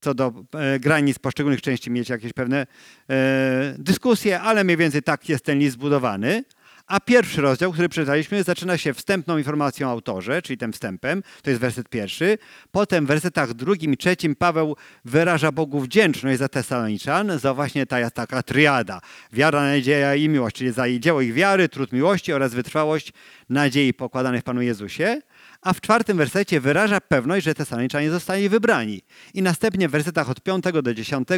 co 0.01 0.15
do 0.15 0.33
e, 0.55 0.81
granic 0.81 1.19
poszczególnych 1.19 1.63
części 1.63 1.91
mieć 1.91 2.09
jakieś 2.09 2.33
pewne 2.33 2.67
e, 3.11 3.75
dyskusje, 3.79 4.41
ale 4.41 4.65
mniej 4.65 4.77
więcej 4.77 5.03
tak 5.03 5.29
jest 5.29 5.45
ten 5.45 5.59
list 5.59 5.75
zbudowany. 5.75 6.45
A 6.87 7.01
pierwszy 7.01 7.41
rozdział, 7.41 7.73
który 7.73 7.89
przeczytaliśmy, 7.89 8.43
zaczyna 8.43 8.79
się 8.79 8.95
wstępną 8.95 9.39
informacją 9.39 9.89
o 9.89 9.91
autorze, 9.91 10.43
czyli 10.43 10.59
tym 10.59 10.73
wstępem, 10.73 11.23
to 11.43 11.51
jest 11.51 11.63
werset 11.63 11.89
pierwszy. 11.89 12.39
Potem 12.71 13.05
w 13.05 13.09
wersetach 13.09 13.55
drugim 13.55 13.93
i 13.93 13.97
trzecim 13.97 14.37
Paweł 14.37 14.77
wyraża 15.05 15.53
Bogu 15.53 15.81
wdzięczność 15.81 16.39
za 16.39 16.49
Tesaloniczan, 16.49 17.39
za 17.39 17.55
właśnie 17.55 17.87
ta 17.87 18.11
taka 18.11 18.43
triada. 18.43 19.01
Wiara, 19.33 19.63
nadzieja 19.63 20.15
i 20.15 20.29
miłość, 20.29 20.57
czyli 20.57 20.73
za 20.73 20.85
dzieło 20.99 21.21
ich 21.21 21.35
wiary, 21.35 21.69
trud 21.69 21.93
miłości 21.93 22.33
oraz 22.33 22.55
wytrwałość 22.55 23.13
nadziei 23.49 23.95
pokładanych 23.95 24.41
w 24.41 24.45
Panu 24.45 24.63
Jezusie. 24.63 25.21
A 25.63 25.73
w 25.73 25.81
czwartym 25.81 26.17
wersecie 26.17 26.61
wyraża 26.61 27.01
pewność, 27.01 27.45
że 27.45 27.55
Tesaloniczanie 27.55 28.11
zostali 28.11 28.49
wybrani. 28.49 29.03
I 29.35 29.43
następnie 29.43 29.89
w 29.89 29.93
wersetach 29.93 30.31
od 30.31 30.41
5 30.41 30.65
do 30.83 30.95
10 30.95 31.29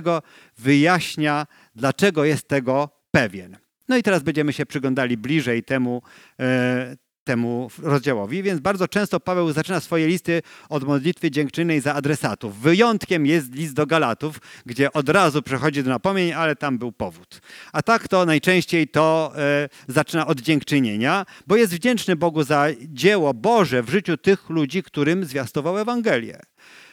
wyjaśnia, 0.58 1.46
dlaczego 1.74 2.24
jest 2.24 2.48
tego 2.48 2.90
pewien. 3.10 3.67
No 3.88 3.97
i 3.97 4.02
teraz 4.02 4.23
będziemy 4.23 4.52
się 4.52 4.66
przyglądali 4.66 5.16
bliżej 5.16 5.62
temu, 5.62 6.02
e, 6.40 6.97
temu 7.25 7.71
rozdziałowi, 7.83 8.42
więc 8.42 8.61
bardzo 8.61 8.88
często 8.88 9.21
Paweł 9.21 9.52
zaczyna 9.52 9.80
swoje 9.80 10.07
listy 10.07 10.42
od 10.68 10.85
modlitwy 10.85 11.30
dziękczynnej 11.30 11.80
za 11.80 11.95
adresatów. 11.95 12.61
Wyjątkiem 12.61 13.26
jest 13.26 13.54
list 13.54 13.75
do 13.75 13.87
Galatów, 13.87 14.40
gdzie 14.66 14.92
od 14.92 15.09
razu 15.09 15.42
przechodzi 15.42 15.83
do 15.83 15.90
napomnień, 15.90 16.33
ale 16.33 16.57
tam 16.57 16.78
był 16.78 16.92
powód. 16.92 17.40
A 17.73 17.83
tak 17.83 18.09
to 18.09 18.26
najczęściej 18.26 18.88
to 18.88 19.33
e, 19.37 19.68
zaczyna 19.88 20.26
od 20.26 20.40
dziękczynienia, 20.40 21.26
bo 21.47 21.57
jest 21.57 21.75
wdzięczny 21.75 22.16
Bogu 22.16 22.42
za 22.42 22.66
dzieło 22.80 23.35
Boże 23.35 23.83
w 23.83 23.90
życiu 23.90 24.16
tych 24.16 24.50
ludzi, 24.50 24.83
którym 24.83 25.25
zwiastował 25.25 25.78
Ewangelię. 25.78 26.40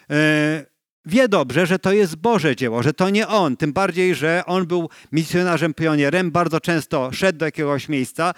E, 0.10 0.75
wie 1.06 1.28
dobrze, 1.28 1.66
że 1.66 1.80
to 1.80 1.92
jest 1.92 2.16
Boże 2.16 2.56
dzieło, 2.56 2.84
że 2.84 2.94
to 2.94 3.10
nie 3.10 3.28
on. 3.28 3.58
Tym 3.58 3.74
bardziej, 3.74 4.16
że 4.16 4.44
on 4.46 4.66
był 4.66 4.90
misjonarzem, 5.12 5.74
pionierem, 5.74 6.32
bardzo 6.32 6.60
często 6.60 7.12
szedł 7.12 7.40
do 7.40 7.46
jakiegoś 7.46 7.90
miejsca, 7.90 8.34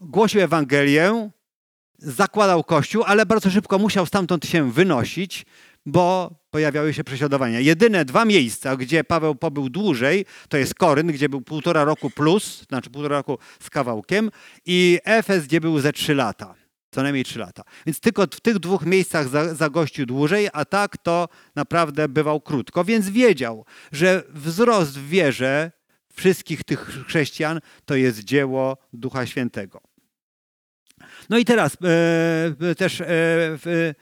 głosił 0.00 0.40
Ewangelię, 0.40 1.30
zakładał 1.98 2.64
kościół, 2.64 3.02
ale 3.06 3.26
bardzo 3.26 3.50
szybko 3.50 3.78
musiał 3.78 4.06
stamtąd 4.06 4.46
się 4.46 4.72
wynosić, 4.72 5.46
bo 5.86 6.34
pojawiały 6.50 6.94
się 6.94 7.04
prześladowania. 7.04 7.60
Jedyne 7.60 8.04
dwa 8.04 8.24
miejsca, 8.24 8.76
gdzie 8.76 9.04
Paweł 9.04 9.34
pobył 9.34 9.70
dłużej, 9.70 10.24
to 10.48 10.56
jest 10.56 10.74
Koryn, 10.74 11.06
gdzie 11.06 11.28
był 11.28 11.40
półtora 11.40 11.84
roku 11.84 12.10
plus, 12.10 12.64
znaczy 12.68 12.90
półtora 12.90 13.16
roku 13.16 13.38
z 13.60 13.70
kawałkiem, 13.70 14.30
i 14.66 14.98
Efes, 15.04 15.46
gdzie 15.46 15.60
był 15.60 15.80
ze 15.80 15.92
trzy 15.92 16.14
lata 16.14 16.59
co 16.90 17.02
najmniej 17.02 17.24
3 17.24 17.38
lata. 17.38 17.62
Więc 17.86 18.00
tylko 18.00 18.22
w 18.22 18.40
tych 18.40 18.58
dwóch 18.58 18.86
miejscach 18.86 19.28
zagościł 19.56 20.06
dłużej, 20.06 20.48
a 20.52 20.64
tak 20.64 20.96
to 20.98 21.28
naprawdę 21.54 22.08
bywał 22.08 22.40
krótko, 22.40 22.84
więc 22.84 23.10
wiedział, 23.10 23.64
że 23.92 24.22
wzrost 24.28 24.98
w 24.98 25.08
wierze 25.08 25.72
wszystkich 26.14 26.64
tych 26.64 26.80
chrześcijan 27.06 27.60
to 27.84 27.94
jest 27.94 28.20
dzieło 28.24 28.76
Ducha 28.92 29.26
Świętego. 29.26 29.80
No 31.28 31.38
i 31.38 31.44
teraz 31.44 31.76
e, 32.70 32.74
też 32.74 33.00
e, 33.00 33.04
w, 33.08 33.62
e, 33.66 33.94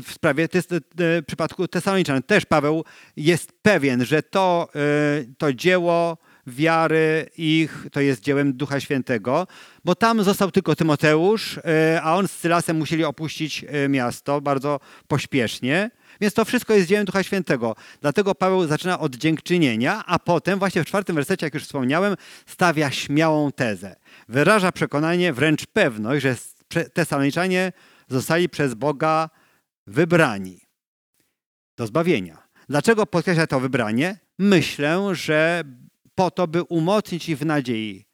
w 0.00 0.12
sprawie 0.12 0.48
tes, 0.48 0.64
e, 0.72 0.78
w 0.96 1.24
przypadku 1.26 1.68
Tesaloniczan 1.68 2.22
też 2.22 2.46
Paweł 2.46 2.84
jest 3.16 3.52
pewien, 3.62 4.04
że 4.04 4.22
to, 4.22 4.68
e, 4.74 5.24
to 5.38 5.52
dzieło 5.52 6.18
wiary 6.46 7.30
ich, 7.36 7.86
to 7.92 8.00
jest 8.00 8.20
dziełem 8.20 8.52
Ducha 8.52 8.80
Świętego, 8.80 9.46
bo 9.84 9.94
tam 9.94 10.22
został 10.22 10.50
tylko 10.50 10.76
Tymoteusz, 10.76 11.58
e, 11.58 12.00
a 12.02 12.14
on 12.16 12.28
z 12.28 12.32
Sylasem 12.32 12.76
musieli 12.76 13.04
opuścić 13.04 13.64
e, 13.68 13.88
miasto 13.88 14.40
bardzo 14.40 14.80
pośpiesznie. 15.08 15.90
Więc 16.20 16.34
to 16.34 16.44
wszystko 16.44 16.74
jest 16.74 16.88
dziełem 16.88 17.04
Ducha 17.04 17.22
Świętego. 17.22 17.76
Dlatego 18.00 18.34
Paweł 18.34 18.66
zaczyna 18.66 18.98
od 18.98 19.16
dziękczynienia, 19.16 20.02
a 20.06 20.18
potem 20.18 20.58
właśnie 20.58 20.82
w 20.82 20.86
czwartym 20.86 21.16
wersecie, 21.16 21.46
jak 21.46 21.54
już 21.54 21.62
wspomniałem, 21.62 22.16
stawia 22.46 22.90
śmiałą 22.90 23.52
tezę. 23.52 23.96
Wyraża 24.28 24.72
przekonanie, 24.72 25.32
wręcz 25.32 25.66
pewność, 25.66 26.22
że 26.22 26.36
Tesaloniczanie 26.92 27.72
zostali 28.08 28.48
przez 28.48 28.74
Boga 28.74 29.30
wybrani 29.86 30.60
do 31.76 31.86
zbawienia. 31.86 32.42
Dlaczego 32.68 33.06
podkreśla 33.06 33.46
to 33.46 33.60
wybranie? 33.60 34.18
Myślę, 34.38 35.14
że 35.14 35.64
po 36.14 36.30
to, 36.30 36.46
by 36.46 36.62
umocnić 36.62 37.28
ich 37.28 37.38
w 37.38 37.46
nadziei. 37.46 38.04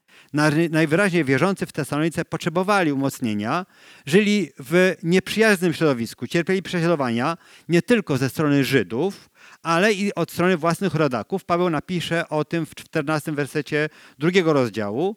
Najwyraźniej 0.71 1.25
wierzący 1.25 1.67
w 1.67 1.73
Tesalonice 1.73 2.25
potrzebowali 2.25 2.93
umocnienia, 2.93 3.67
żyli 4.07 4.51
w 4.59 4.95
nieprzyjaznym 5.03 5.73
środowisku, 5.73 6.27
cierpieli 6.27 6.63
prześladowania 6.63 7.37
nie 7.69 7.83
tylko 7.83 8.17
ze 8.17 8.29
strony 8.29 8.65
Żydów, 8.65 9.31
ale 9.63 9.93
i 9.93 10.15
od 10.15 10.31
strony 10.31 10.57
własnych 10.57 10.95
rodaków. 10.95 11.45
Paweł 11.45 11.71
napisze 11.71 12.29
o 12.29 12.45
tym 12.45 12.67
w 12.67 12.75
14 12.75 13.33
wersecie 13.33 13.89
drugiego 14.19 14.53
rozdziału. 14.53 15.17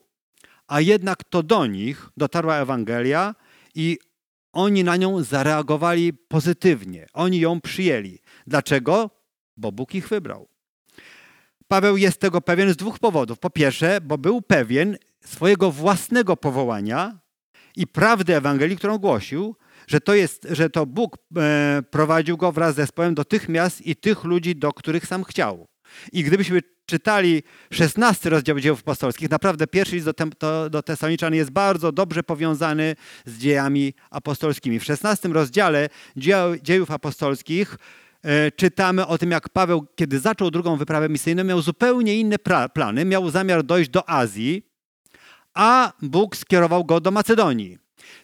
A 0.68 0.82
jednak 0.82 1.24
to 1.24 1.44
do 1.44 1.66
nich 1.66 2.10
dotarła 2.18 2.58
Ewangelia 2.58 3.36
i 3.76 4.00
oni 4.54 4.84
na 4.84 4.98
nią 4.98 5.24
zareagowali 5.24 6.14
pozytywnie. 6.14 7.08
Oni 7.14 7.40
ją 7.40 7.62
przyjęli. 7.62 8.20
Dlaczego? 8.48 9.10
Bo 9.58 9.72
Bóg 9.72 9.96
ich 9.96 10.08
wybrał. 10.08 10.50
Paweł 11.72 11.98
jest 11.98 12.20
tego 12.20 12.42
pewien 12.42 12.74
z 12.74 12.75
dwóch 12.75 13.00
powodów. 13.00 13.40
Po 13.40 13.50
pierwsze, 13.50 14.01
bo 14.01 14.18
był 14.18 14.42
pewien 14.42 14.98
swojego 15.25 15.72
własnego 15.72 16.38
powołania 16.38 17.20
i 17.75 17.88
prawdy 17.88 18.36
Ewangelii, 18.36 18.78
którą 18.78 18.98
głosił, 18.98 19.56
że 19.88 20.01
to, 20.01 20.13
jest, 20.13 20.48
że 20.50 20.70
to 20.70 20.86
Bóg 20.86 21.18
e, 21.38 21.82
prowadził 21.92 22.38
go 22.38 22.51
wraz 22.51 22.74
z 22.74 22.78
zespołem 22.78 23.16
do 23.16 23.25
tych 23.25 23.50
miast 23.50 23.82
i 23.82 23.96
tych 23.96 24.24
ludzi, 24.24 24.56
do 24.56 24.74
których 24.74 25.08
sam 25.08 25.24
chciał. 25.24 25.68
I 26.12 26.24
gdybyśmy 26.24 26.62
czytali 26.86 27.44
16 27.74 28.30
rozdział 28.30 28.60
dziejów 28.60 28.80
apostolskich, 28.80 29.30
naprawdę 29.30 29.68
pierwszy 29.68 29.96
list 29.96 30.06
do, 30.06 30.13
do, 30.40 30.70
do 30.70 30.84
Tesaloniczan 30.84 31.34
jest 31.34 31.51
bardzo 31.51 31.92
dobrze 31.92 32.24
powiązany 32.24 32.96
z 33.25 33.38
dziejami 33.38 33.94
apostolskimi. 34.10 34.80
W 34.80 34.84
16 34.84 35.30
rozdziale 35.30 35.90
dziejów 36.62 36.92
apostolskich 36.92 37.78
czytamy 38.56 39.08
o 39.08 39.18
tym, 39.18 39.32
jak 39.32 39.50
Paweł, 39.50 39.88
kiedy 39.96 40.20
zaczął 40.20 40.51
drugą 40.51 40.78
wyprawę 40.78 41.10
misyjną, 41.10 41.44
miał 41.44 41.62
zupełnie 41.62 42.20
inne 42.20 42.36
plany. 42.74 43.06
Miał 43.06 43.30
zamiar 43.30 43.63
dojść 43.63 43.90
do 43.90 44.10
Azji, 44.10 44.66
a 45.54 45.94
Bóg 46.01 46.36
skierował 46.36 46.86
go 46.86 47.00
do 47.00 47.12
Macedonii. 47.12 47.78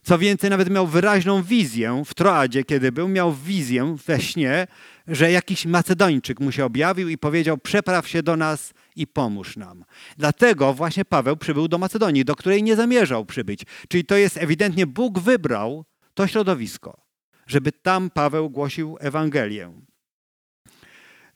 Co 0.04 0.18
więcej, 0.18 0.50
nawet 0.50 0.70
miał 0.70 0.88
wyraźną 0.88 1.44
wizję 1.44 2.04
w 2.06 2.13
Troadzie, 2.13 2.63
kiedy 2.63 2.92
był, 2.92 3.08
miał 3.08 3.34
wizję 3.34 3.96
we 4.06 4.22
śnie, 4.22 4.68
że 5.08 5.32
jakiś 5.32 5.66
Macedończyk 5.66 6.39
mu 6.39 6.51
się 6.51 6.66
objawił 6.66 7.10
i 7.10 7.18
powiedział: 7.18 7.58
Przepraw 7.58 8.08
się 8.08 8.24
do 8.24 8.38
nas 8.38 8.74
i 8.96 9.08
pomóż 9.08 9.58
nam. 9.58 9.86
Dlatego 10.18 10.74
właśnie 10.74 11.06
Paweł 11.06 11.38
przybył 11.38 11.68
do 11.68 11.77
Macedonii, 11.77 12.25
do 12.25 12.36
której 12.36 12.63
nie 12.63 12.75
zamierzał 12.75 13.25
przybyć. 13.25 13.62
Czyli 13.88 14.06
to 14.06 14.18
jest 14.18 14.38
ewidentnie 14.38 14.88
Bóg 14.88 15.20
wybrał 15.20 15.86
to 16.13 16.27
środowisko, 16.27 17.01
żeby 17.48 17.72
tam 17.72 18.10
Paweł 18.10 18.50
głosił 18.50 18.98
Ewangelię. 19.00 19.87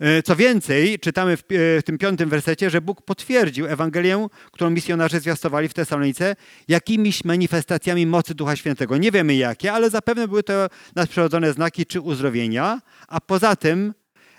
E, 0.02 0.24
co 0.24 0.36
więcej, 0.36 1.00
czytamy 1.00 1.38
w, 1.38 1.40
e, 1.40 1.44
w, 1.80 1.84
tym 1.86 1.98
piątym 1.98 2.30
wersecie, 2.30 2.70
że 2.70 2.82
Bóg 2.82 3.02
potwierdził 3.02 3.68
Ewangelię, 3.68 4.28
którą 4.52 4.70
misjonarze 4.70 5.20
zwiastowali 5.20 5.70
w 5.70 5.74
Tesalonice, 5.74 6.36
jakimiś 6.68 7.26
manifestacjami 7.26 8.06
mocy 8.06 8.36
Ducha 8.36 8.56
Świętego. 8.56 8.98
Nie 8.98 9.12
wiemy 9.12 9.36
jakie, 9.36 9.74
ale 9.74 9.90
zapewne 9.90 10.28
były 10.28 10.44
to 10.44 10.68
nadprzyrodzone 10.96 11.54
znaki 11.54 11.86
czy 11.86 12.02
uzdrowienia, 12.02 12.82
a 13.08 13.22
poza 13.22 13.56
tym 13.56 13.94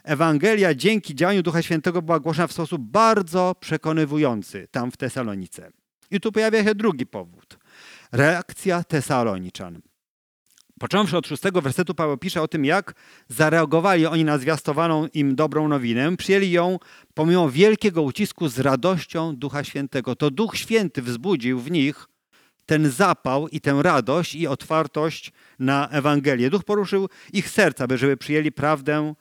Ewangelia 0.04 0.74
dzięki 0.74 1.14
działaniu 1.14 1.42
Ducha 1.42 1.62
Świętego 1.62 2.02
była 2.02 2.20
głoszona 2.20 2.46
w 2.46 2.52
sposób 2.52 2.82
bardzo 2.82 3.54
przekonywujący 3.60 4.68
tam 4.70 4.90
w 4.90 4.96
Tesalonice. 4.96 5.70
I 6.10 6.20
tu 6.20 6.32
pojawia 6.32 6.64
się 6.64 6.74
drugi 6.74 7.06
powód. 7.06 7.58
Reakcja 8.12 8.84
Tesaloniczan. 8.84 9.80
Począwszy 10.82 11.16
od 11.16 11.26
szóstego 11.26 11.62
wersetu, 11.62 11.94
Paweł 11.94 12.16
pisze 12.16 12.42
o 12.42 12.48
tym, 12.48 12.64
jak 12.64 12.94
zareagowali 13.28 14.06
oni 14.06 14.24
na 14.24 14.38
zwiastowaną 14.38 15.06
im 15.14 15.34
dobrą 15.34 15.68
nowinę. 15.68 16.16
Przyjęli 16.16 16.50
ją 16.50 16.78
pomimo 17.14 17.50
wielkiego 17.50 18.02
ucisku 18.02 18.48
z 18.48 18.58
radością 18.58 19.36
Ducha 19.36 19.64
Świętego. 19.64 20.16
To 20.16 20.30
Duch 20.30 20.56
Święty 20.56 21.02
wzbudził 21.02 21.60
w 21.60 21.70
nich 21.70 22.06
ten 22.66 22.90
zapał 22.90 23.48
i 23.48 23.60
tę 23.60 23.78
radość 23.82 24.34
i 24.34 24.46
otwartość 24.46 25.32
na 25.58 25.88
Ewangelię. 25.88 26.50
Duch 26.50 26.64
poruszył 26.64 27.08
ich 27.32 27.50
serca, 27.50 27.86
by 27.86 27.98
żeby 27.98 28.16
przyjęli 28.16 28.52
prawdę 28.52 29.14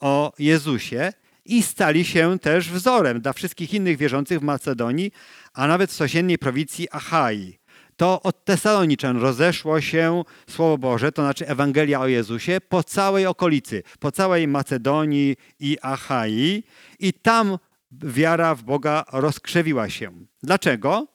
o 0.00 0.32
Jezusie 0.38 1.12
i 1.44 1.62
stali 1.62 2.04
się 2.04 2.38
też 2.38 2.70
wzorem 2.70 3.20
dla 3.20 3.32
wszystkich 3.32 3.74
innych 3.74 3.96
wierzących 3.96 4.40
w 4.40 4.42
Macedonii, 4.42 5.12
a 5.52 5.66
nawet 5.66 5.90
w 5.90 5.94
sąsiedniej 5.94 6.38
prowincji 6.38 6.88
Achai 6.90 7.58
to 7.96 8.22
od 8.22 8.44
Tesaloniczan 8.44 9.16
rozeszło 9.16 9.80
się 9.80 10.22
Słowo 10.50 10.78
Boże, 10.78 11.12
to 11.12 11.22
znaczy 11.22 11.48
Ewangelia 11.48 12.00
o 12.00 12.06
Jezusie, 12.06 12.58
po 12.68 12.82
całej 12.84 13.26
okolicy, 13.26 13.82
po 13.98 14.12
całej 14.12 14.48
Macedonii 14.48 15.36
i 15.60 15.78
Achai 15.82 16.62
i 16.98 17.12
tam 17.12 17.58
wiara 17.92 18.54
w 18.54 18.62
Boga 18.62 19.04
rozkrzewiła 19.12 19.88
się. 19.88 20.12
Dlaczego? 20.42 21.06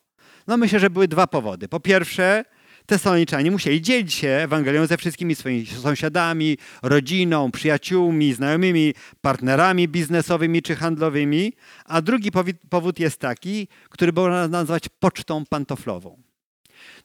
No 0.47 0.57
myślę, 0.57 0.79
że 0.79 0.89
były 0.89 1.07
dwa 1.07 1.27
powody. 1.27 1.67
Po 1.67 1.79
pierwsze, 1.79 2.45
Tesaloniczanie 2.85 3.51
musieli 3.51 3.81
dzielić 3.81 4.13
się 4.13 4.27
Ewangelią 4.27 4.87
ze 4.87 4.97
wszystkimi 4.97 5.35
swoimi 5.35 5.65
sąsiadami, 5.65 6.57
rodziną, 6.83 7.51
przyjaciółmi, 7.51 8.33
znajomymi, 8.33 8.93
partnerami 9.21 9.87
biznesowymi 9.87 10.61
czy 10.61 10.75
handlowymi. 10.75 11.53
A 11.85 12.01
drugi 12.01 12.31
powód 12.69 12.99
jest 12.99 13.19
taki, 13.19 13.67
który 13.89 14.13
można 14.13 14.47
nazwać 14.47 14.83
pocztą 14.99 15.43
pantoflową. 15.49 16.28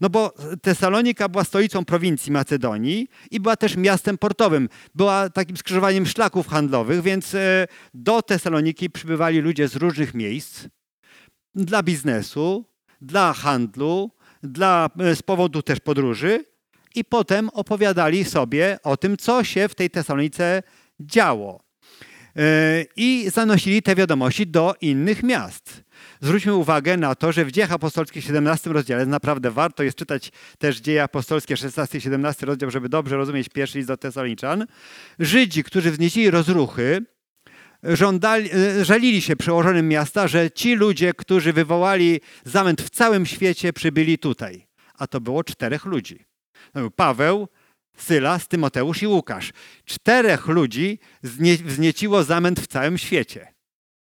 No 0.01 0.11
bo 0.11 0.33
Tesalonika 0.63 1.29
była 1.29 1.45
stolicą 1.45 1.85
prowincji 1.85 2.33
Macedonii 2.33 3.09
i 3.31 3.41
była 3.41 3.57
też 3.57 3.77
miastem 3.77 4.19
portowym. 4.19 4.69
Była 4.95 5.31
takim 5.31 5.57
skrzyżowaniem 5.57 6.07
szlaków 6.07 6.49
handlowych, 6.49 7.03
więc 7.03 7.35
e, 7.35 7.67
do 7.95 8.23
Tesaloniki 8.23 8.91
przybywali 8.91 9.41
ludzie 9.41 9.69
z 9.69 9.77
różnych 9.77 10.15
miejsc 10.15 10.67
dla 11.55 11.83
biznesu, 11.83 12.65
dla 13.01 13.33
handlu, 13.33 14.11
dla, 14.43 14.91
e, 14.99 15.17
z 15.17 15.23
powodu 15.23 15.63
też 15.63 15.81
podróży 15.81 16.45
i 16.95 17.05
potem 17.05 17.49
opowiadali 17.49 18.25
sobie 18.25 18.79
o 18.83 18.97
tym, 18.97 19.17
co 19.17 19.45
się 19.45 19.69
w 19.69 19.75
tej 19.75 19.91
Tesalonice 19.91 20.63
działo. 21.01 21.65
E, 22.37 22.85
I 22.97 23.31
zanosili 23.33 23.83
te 23.83 23.95
wiadomości 23.95 24.47
do 24.47 24.75
innych 24.81 25.23
miast 25.23 25.84
zwróćmy 26.25 26.55
uwagę 26.55 26.97
na 26.97 27.15
to, 27.15 27.33
że 27.33 27.45
w 27.45 27.53
Dziejach 27.53 27.73
Apostolskich 27.73 28.25
17 28.25 28.71
rozdziale, 28.71 29.07
naprawdę 29.07 29.51
warto 29.51 29.83
jest 29.83 29.97
czytać 29.97 30.33
też 30.59 30.81
Dzieje 30.81 31.03
Apostolskie 31.03 31.57
16 31.57 31.99
i 31.99 32.01
17 32.01 32.47
rozdział, 32.47 32.71
żeby 32.71 32.89
dobrze 32.89 33.17
rozumieć 33.17 33.49
pierwszy 33.49 33.79
list 33.79 33.89
do 33.89 33.97
Tesaloniczan, 33.97 34.67
Żydzi, 35.19 35.65
którzy 35.65 35.91
wznieśli 35.91 36.31
rozruchy, 36.31 37.05
żądali, 37.83 38.51
e, 38.53 38.85
żalili 38.85 39.23
się 39.23 39.37
przełożonym 39.37 39.89
miasta, 39.89 40.29
że 40.29 40.51
ci 40.51 40.75
ludzie, 40.75 41.15
którzy 41.15 41.53
wywołali 41.53 42.21
zamęt 42.45 42.83
w 42.83 42.91
całym 42.91 43.27
świecie, 43.27 43.73
przybyli 43.73 44.19
tutaj. 44.19 44.67
A 44.95 45.07
to 45.07 45.21
było 45.21 45.45
czterech 45.45 45.85
ludzi. 45.85 46.25
Paweł, 46.97 47.49
Sylas, 47.97 48.49
Tymoteusz 48.49 49.03
i 49.03 49.07
Łukasz. 49.07 49.53
Czterech 49.85 50.47
ludzi 50.47 50.99
wznieciło 51.65 52.25
zamęt 52.25 52.61
w 52.61 52.67
całym 52.67 52.99
świecie. 52.99 53.55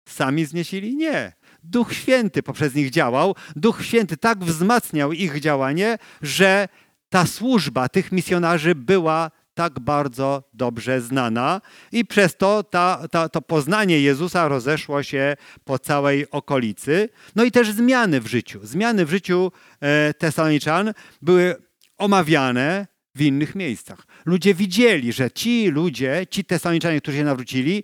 Sami 0.09 0.45
zniecili? 0.45 0.95
Nie. 0.95 1.36
Duch 1.69 1.93
Święty 1.93 2.43
poprzez 2.43 2.75
nich 2.75 2.89
działał. 2.89 3.35
Duch 3.55 3.85
Święty 3.85 4.17
tak 4.17 4.43
wzmacniał 4.43 5.13
ich 5.13 5.39
działanie, 5.39 5.97
że 6.21 6.67
ta 7.09 7.25
służba 7.25 7.89
tych 7.89 8.11
misjonarzy 8.11 8.75
była 8.75 9.31
tak 9.53 9.79
bardzo 9.79 10.43
dobrze 10.53 11.01
znana 11.01 11.61
i 11.91 12.05
przez 12.05 12.37
to 12.37 12.63
ta, 12.63 13.07
ta, 13.11 13.29
to 13.29 13.41
poznanie 13.41 14.01
Jezusa 14.01 14.47
rozeszło 14.47 15.03
się 15.03 15.35
po 15.65 15.79
całej 15.79 16.31
okolicy. 16.31 17.09
No 17.35 17.43
i 17.43 17.51
też 17.51 17.71
zmiany 17.71 18.21
w 18.21 18.27
życiu. 18.27 18.59
Zmiany 18.63 19.05
w 19.05 19.09
życiu 19.09 19.51
e, 19.81 20.13
Tesaloniczan 20.13 20.93
były 21.21 21.55
omawiane 21.97 22.87
w 23.15 23.21
innych 23.21 23.55
miejscach. 23.55 24.07
Ludzie 24.25 24.53
widzieli, 24.53 25.13
że 25.13 25.31
ci 25.31 25.67
ludzie, 25.67 26.25
ci 26.29 26.45
Tesaloniczanie, 26.45 27.01
którzy 27.01 27.17
się 27.17 27.23
nawrócili, 27.23 27.83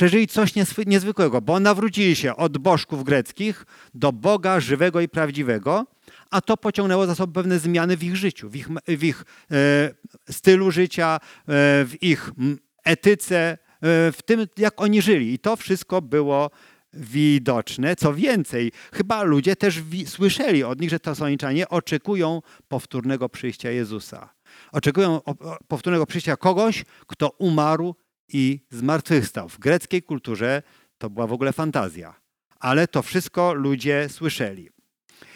przeżyli 0.00 0.28
coś 0.28 0.52
niezwykłego, 0.86 1.40
bo 1.40 1.60
nawrócili 1.60 2.16
się 2.16 2.36
od 2.36 2.58
bożków 2.58 3.04
greckich 3.04 3.66
do 3.94 4.12
Boga 4.12 4.60
żywego 4.60 5.00
i 5.00 5.08
prawdziwego, 5.08 5.86
a 6.30 6.40
to 6.40 6.56
pociągnęło 6.56 7.06
za 7.06 7.14
sobą 7.14 7.32
pewne 7.32 7.58
zmiany 7.58 7.96
w 7.96 8.04
ich 8.04 8.16
życiu, 8.16 8.50
w 8.50 8.56
ich, 8.56 8.68
w 8.88 9.04
ich 9.04 9.24
e, 9.50 9.54
stylu 10.30 10.70
życia, 10.70 11.16
e, 11.16 11.20
w 11.84 11.94
ich 12.00 12.30
etyce, 12.84 13.36
e, 13.36 13.58
w 14.12 14.18
tym, 14.24 14.46
jak 14.56 14.80
oni 14.80 15.02
żyli. 15.02 15.32
I 15.32 15.38
to 15.38 15.56
wszystko 15.56 16.02
było 16.02 16.50
widoczne. 16.92 17.96
Co 17.96 18.14
więcej, 18.14 18.72
chyba 18.92 19.22
ludzie 19.22 19.56
też 19.56 19.82
słyszeli 20.06 20.64
od 20.64 20.80
nich, 20.80 20.90
że 20.90 21.00
Tesaloniczanie 21.00 21.68
oczekują 21.68 22.42
powtórnego 22.68 23.28
przyjścia 23.28 23.70
Jezusa. 23.70 24.28
Oczekują 24.72 25.20
powtórnego 25.68 26.06
przyjścia 26.06 26.36
kogoś, 26.36 26.84
kto 27.06 27.30
umarł 27.38 27.94
i 28.32 28.60
zmartwychwstał. 28.70 29.48
W 29.48 29.58
greckiej 29.58 30.02
kulturze 30.02 30.62
to 30.98 31.10
była 31.10 31.26
w 31.26 31.32
ogóle 31.32 31.52
fantazja, 31.52 32.14
ale 32.60 32.88
to 32.88 33.02
wszystko 33.02 33.54
ludzie 33.54 34.08
słyszeli. 34.08 34.70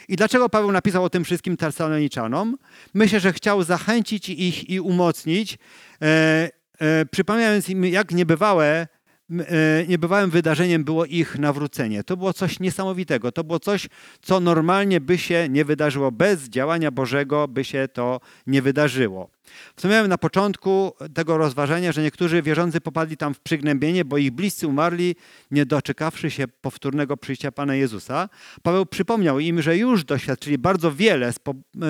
I 0.08 0.16
dlaczego 0.16 0.48
Paweł 0.48 0.72
napisał 0.72 1.04
o 1.04 1.10
tym 1.10 1.24
wszystkim 1.24 1.56
Tarsaloniczanom? 1.56 2.56
Myślę, 2.94 3.20
że 3.20 3.32
chciał 3.32 3.62
zachęcić 3.62 4.28
ich 4.28 4.70
i 4.70 4.80
umocnić, 4.80 5.58
e, 6.02 6.50
e, 6.80 7.06
przypominając 7.06 7.68
im, 7.68 7.84
jak 7.84 8.10
niebywałe 8.10 8.86
E, 9.30 9.86
niebywałym 9.86 10.30
wydarzeniem 10.30 10.84
było 10.84 11.04
ich 11.04 11.38
nawrócenie. 11.38 12.04
To 12.04 12.16
było 12.16 12.32
coś 12.32 12.60
niesamowitego. 12.60 13.32
To 13.32 13.44
było 13.44 13.60
coś, 13.60 13.88
co 14.22 14.40
normalnie 14.40 15.00
by 15.00 15.18
się 15.18 15.48
nie 15.48 15.64
wydarzyło. 15.64 16.12
Bez 16.12 16.48
działania 16.48 16.90
Bożego 16.90 17.48
by 17.48 17.64
się 17.64 17.88
to 17.92 18.20
nie 18.46 18.62
wydarzyło. 18.62 19.30
Wspomniałem 19.76 20.08
na 20.08 20.18
początku 20.18 20.92
tego 21.14 21.38
rozważania, 21.38 21.92
że 21.92 22.02
niektórzy 22.02 22.42
wierzący 22.42 22.80
popadli 22.80 23.16
tam 23.16 23.34
w 23.34 23.40
przygnębienie, 23.40 24.04
bo 24.04 24.18
ich 24.18 24.30
bliscy 24.30 24.68
umarli, 24.68 25.16
nie 25.50 25.66
doczekawszy 25.66 26.30
się 26.30 26.48
powtórnego 26.48 27.16
przyjścia 27.16 27.52
Pana 27.52 27.74
Jezusa. 27.74 28.28
Paweł 28.62 28.86
przypomniał 28.86 29.40
im, 29.40 29.62
że 29.62 29.76
już 29.76 30.04
doświadczyli 30.04 30.58
bardzo 30.58 30.92
wiele 30.92 31.32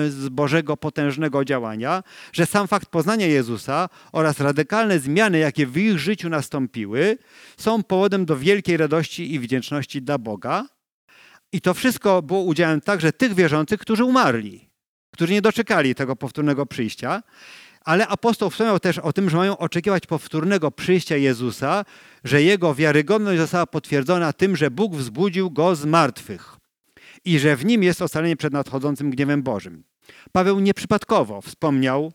z 0.09 0.29
Bożego 0.29 0.77
potężnego 0.77 1.45
działania, 1.45 2.03
że 2.33 2.45
sam 2.45 2.67
fakt 2.67 2.89
poznania 2.89 3.27
Jezusa 3.27 3.89
oraz 4.11 4.39
radykalne 4.39 4.99
zmiany, 4.99 5.37
jakie 5.37 5.67
w 5.67 5.77
ich 5.77 5.99
życiu 5.99 6.29
nastąpiły, 6.29 7.17
są 7.57 7.83
powodem 7.83 8.25
do 8.25 8.37
wielkiej 8.37 8.77
radości 8.77 9.33
i 9.33 9.39
wdzięczności 9.39 10.01
dla 10.01 10.17
Boga. 10.17 10.67
I 11.51 11.61
to 11.61 11.73
wszystko 11.73 12.21
było 12.21 12.41
udziałem 12.41 12.81
także 12.81 13.13
tych 13.13 13.33
wierzących, 13.33 13.79
którzy 13.79 14.03
umarli, 14.03 14.69
którzy 15.15 15.33
nie 15.33 15.41
doczekali 15.41 15.95
tego 15.95 16.15
powtórnego 16.15 16.65
przyjścia. 16.65 17.23
Ale 17.81 18.07
apostoł 18.07 18.49
wspomniał 18.49 18.79
też 18.79 18.99
o 18.99 19.13
tym, 19.13 19.29
że 19.29 19.37
mają 19.37 19.57
oczekiwać 19.57 20.05
powtórnego 20.05 20.71
przyjścia 20.71 21.17
Jezusa, 21.17 21.85
że 22.23 22.43
jego 22.43 22.75
wiarygodność 22.75 23.39
została 23.39 23.65
potwierdzona 23.65 24.33
tym, 24.33 24.55
że 24.55 24.71
Bóg 24.71 24.95
wzbudził 24.95 25.51
go 25.51 25.75
z 25.75 25.85
martwych 25.85 26.55
i 27.25 27.39
że 27.39 27.55
w 27.55 27.65
nim 27.65 27.83
jest 27.83 28.01
ocalenie 28.01 28.35
przed 28.35 28.53
nadchodzącym 28.53 29.09
gniewem 29.09 29.43
Bożym. 29.43 29.83
Paweł 30.31 30.59
nieprzypadkowo 30.59 31.41
wspomniał 31.41 32.13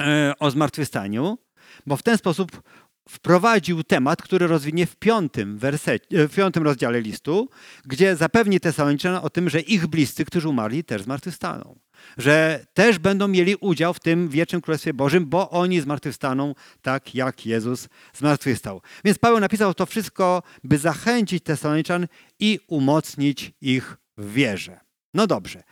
e, 0.00 0.32
o 0.38 0.50
zmartwychwstaniu, 0.50 1.38
bo 1.86 1.96
w 1.96 2.02
ten 2.02 2.18
sposób 2.18 2.62
wprowadził 3.08 3.82
temat, 3.82 4.22
który 4.22 4.46
rozwinie 4.46 4.86
w 4.86 4.96
piątym, 4.96 5.58
wersecie, 5.58 6.28
w 6.28 6.34
piątym 6.34 6.62
rozdziale 6.62 7.00
listu, 7.00 7.48
gdzie 7.84 8.16
zapewni 8.16 8.60
Tesaloniczan 8.60 9.14
o 9.14 9.30
tym, 9.30 9.50
że 9.50 9.60
ich 9.60 9.86
bliscy, 9.86 10.24
którzy 10.24 10.48
umarli, 10.48 10.84
też 10.84 11.02
zmartwychwstaną. 11.02 11.78
Że 12.18 12.66
też 12.74 12.98
będą 12.98 13.28
mieli 13.28 13.56
udział 13.56 13.94
w 13.94 14.00
tym 14.00 14.28
wiecznym 14.28 14.60
Królestwie 14.60 14.94
Bożym, 14.94 15.26
bo 15.26 15.50
oni 15.50 15.80
zmartwychwstaną 15.80 16.54
tak, 16.82 17.14
jak 17.14 17.46
Jezus 17.46 17.88
zmartwychwstał. 18.14 18.82
Więc 19.04 19.18
Paweł 19.18 19.40
napisał 19.40 19.74
to 19.74 19.86
wszystko, 19.86 20.42
by 20.64 20.78
zachęcić 20.78 21.44
Tesaloniczan 21.44 22.06
i 22.38 22.60
umocnić 22.66 23.52
ich 23.60 23.96
w 24.16 24.32
wierze. 24.32 24.80
No 25.14 25.26
dobrze. 25.26 25.62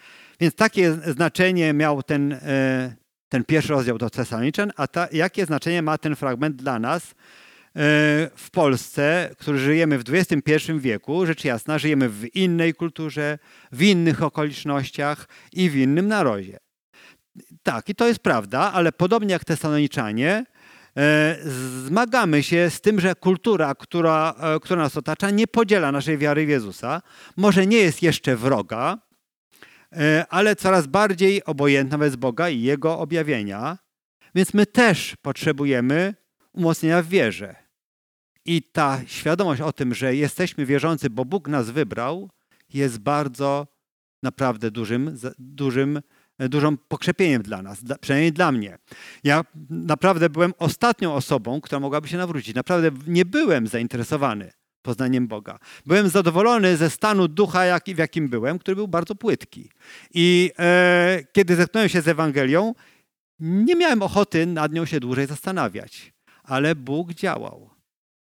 Więc 0.41 0.55
takie 0.55 0.93
znaczenie 0.93 1.73
miał 1.73 2.03
ten, 2.03 2.33
e, 2.33 2.97
ten 3.37 3.45
pierwszy 3.45 3.73
rozdział 3.73 3.99
do 3.99 4.11
Tesaloniczan, 4.11 4.73
a 4.77 4.87
ta, 4.87 5.09
jakie 5.13 5.47
znaczenie 5.47 5.83
ma 5.83 5.99
ten 5.99 6.17
fragment 6.17 6.57
dla 6.57 6.79
nas 6.79 7.03
e, 7.05 7.13
w 8.37 8.49
Polsce, 8.53 9.31
którzy 9.39 9.59
żyjemy 9.59 9.99
w 9.99 10.05
XXI 10.09 10.73
wieku, 10.79 11.27
rzecz 11.27 11.45
jasna, 11.45 11.79
żyjemy 11.79 12.09
w 12.09 12.37
innej 12.37 12.75
kulturze, 12.75 13.39
w 13.73 13.83
innych 13.83 14.23
okolicznościach 14.23 15.29
i 15.53 15.71
w 15.71 15.77
innym 15.77 16.09
narodzie. 16.09 16.59
Tak, 17.63 17.89
i 17.89 17.95
to 17.95 18.07
jest 18.07 18.21
prawda, 18.21 18.73
ale 18.73 18.93
podobnie 18.93 19.33
jak 19.33 19.45
Tesaloniczanie, 19.45 20.45
e, 20.97 21.37
zmagamy 21.87 22.43
się 22.43 22.71
z 22.71 22.81
tym, 22.81 23.01
że 23.01 23.15
kultura, 23.15 23.75
która, 23.75 24.35
e, 24.41 24.61
która 24.61 24.83
nas 24.83 24.97
otacza, 24.97 25.31
nie 25.31 25.47
podziela 25.47 25.93
naszej 25.93 26.19
wiary 26.19 26.47
w 26.47 26.49
Jezusa. 26.49 27.03
Może 27.37 27.67
nie 27.67 27.79
jest 27.79 28.03
jeszcze 28.03 28.37
wroga, 28.37 29.06
ale 30.29 30.57
coraz 30.57 30.87
bardziej 30.87 31.45
obojętna 31.45 31.99
wobec 31.99 32.17
Boga 32.17 32.49
i 32.49 32.63
Jego 32.63 32.99
objawienia. 32.99 33.79
Więc 34.35 34.55
my 34.55 34.67
też 34.67 35.17
potrzebujemy 35.23 36.15
umocnienia 36.53 37.03
w 37.03 37.09
wierze. 37.09 37.57
I 38.45 38.63
ta 38.63 39.01
świadomość 39.07 39.61
o 39.61 39.73
tym, 39.73 39.95
że 39.95 40.15
jesteśmy 40.15 40.67
wierzący, 40.67 41.11
bo 41.11 41.25
Bóg 41.25 41.49
nas 41.49 41.71
wybrał, 41.71 42.31
jest 42.73 42.99
bardzo 42.99 43.67
naprawdę 44.23 44.71
dużym, 44.71 45.19
dużym, 45.39 46.01
dużą 46.39 46.77
pokrzepieniem 46.77 47.43
dla 47.43 47.63
nas, 47.63 47.79
przynajmniej 48.01 48.33
dla 48.33 48.53
mnie. 48.53 48.79
Ja 49.25 49.45
naprawdę 49.71 50.31
byłem 50.31 50.55
ostatnią 50.59 51.15
osobą, 51.15 51.61
która 51.61 51.81
mogłaby 51.81 52.09
się 52.09 52.17
nawrócić. 52.17 52.55
Naprawdę 52.55 52.91
nie 53.07 53.25
byłem 53.25 53.67
zainteresowany 53.67 54.53
poznaniem 54.87 55.27
Boga. 55.29 55.59
Byłem 55.87 56.09
zadowolony 56.09 56.77
ze 56.77 56.91
stanu 56.91 57.29
ducha, 57.29 57.65
jak, 57.65 57.85
w 57.85 57.99
jakim 57.99 58.29
byłem, 58.29 58.59
który 58.59 58.75
był 58.77 58.89
bardzo 58.89 59.15
płytki. 59.15 59.71
I 60.15 60.53
e, 60.59 61.19
kiedy 61.33 61.57
zetknąłem 61.57 61.89
się 61.89 62.01
z 62.03 62.09
Ewangelią, 62.09 62.75
nie 63.41 63.75
miałem 63.75 64.03
ochoty 64.03 64.47
nad 64.47 64.73
nią 64.73 64.85
się 64.85 65.01
dłużej 65.01 65.27
zastanawiać. 65.27 66.13
Ale 66.43 66.75
Bóg 66.75 67.13
działał, 67.13 67.71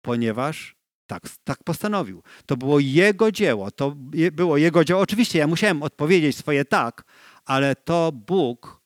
ponieważ 0.03 0.77
tak, 1.07 1.23
tak 1.45 1.65
postanowił. 1.65 2.23
To 2.47 2.57
było 2.57 2.81
Jego 2.81 3.33
dzieło, 3.33 3.71
to 3.71 3.97
było 4.33 4.57
Jego 4.57 4.85
dzieło. 4.85 5.01
Oczywiście 5.01 5.39
ja 5.39 5.47
musiałem 5.47 5.83
odpowiedzieć 5.83 6.37
swoje 6.37 6.65
tak, 6.65 7.05
ale 7.45 7.77
to 7.77 8.13
Bóg 8.13 8.81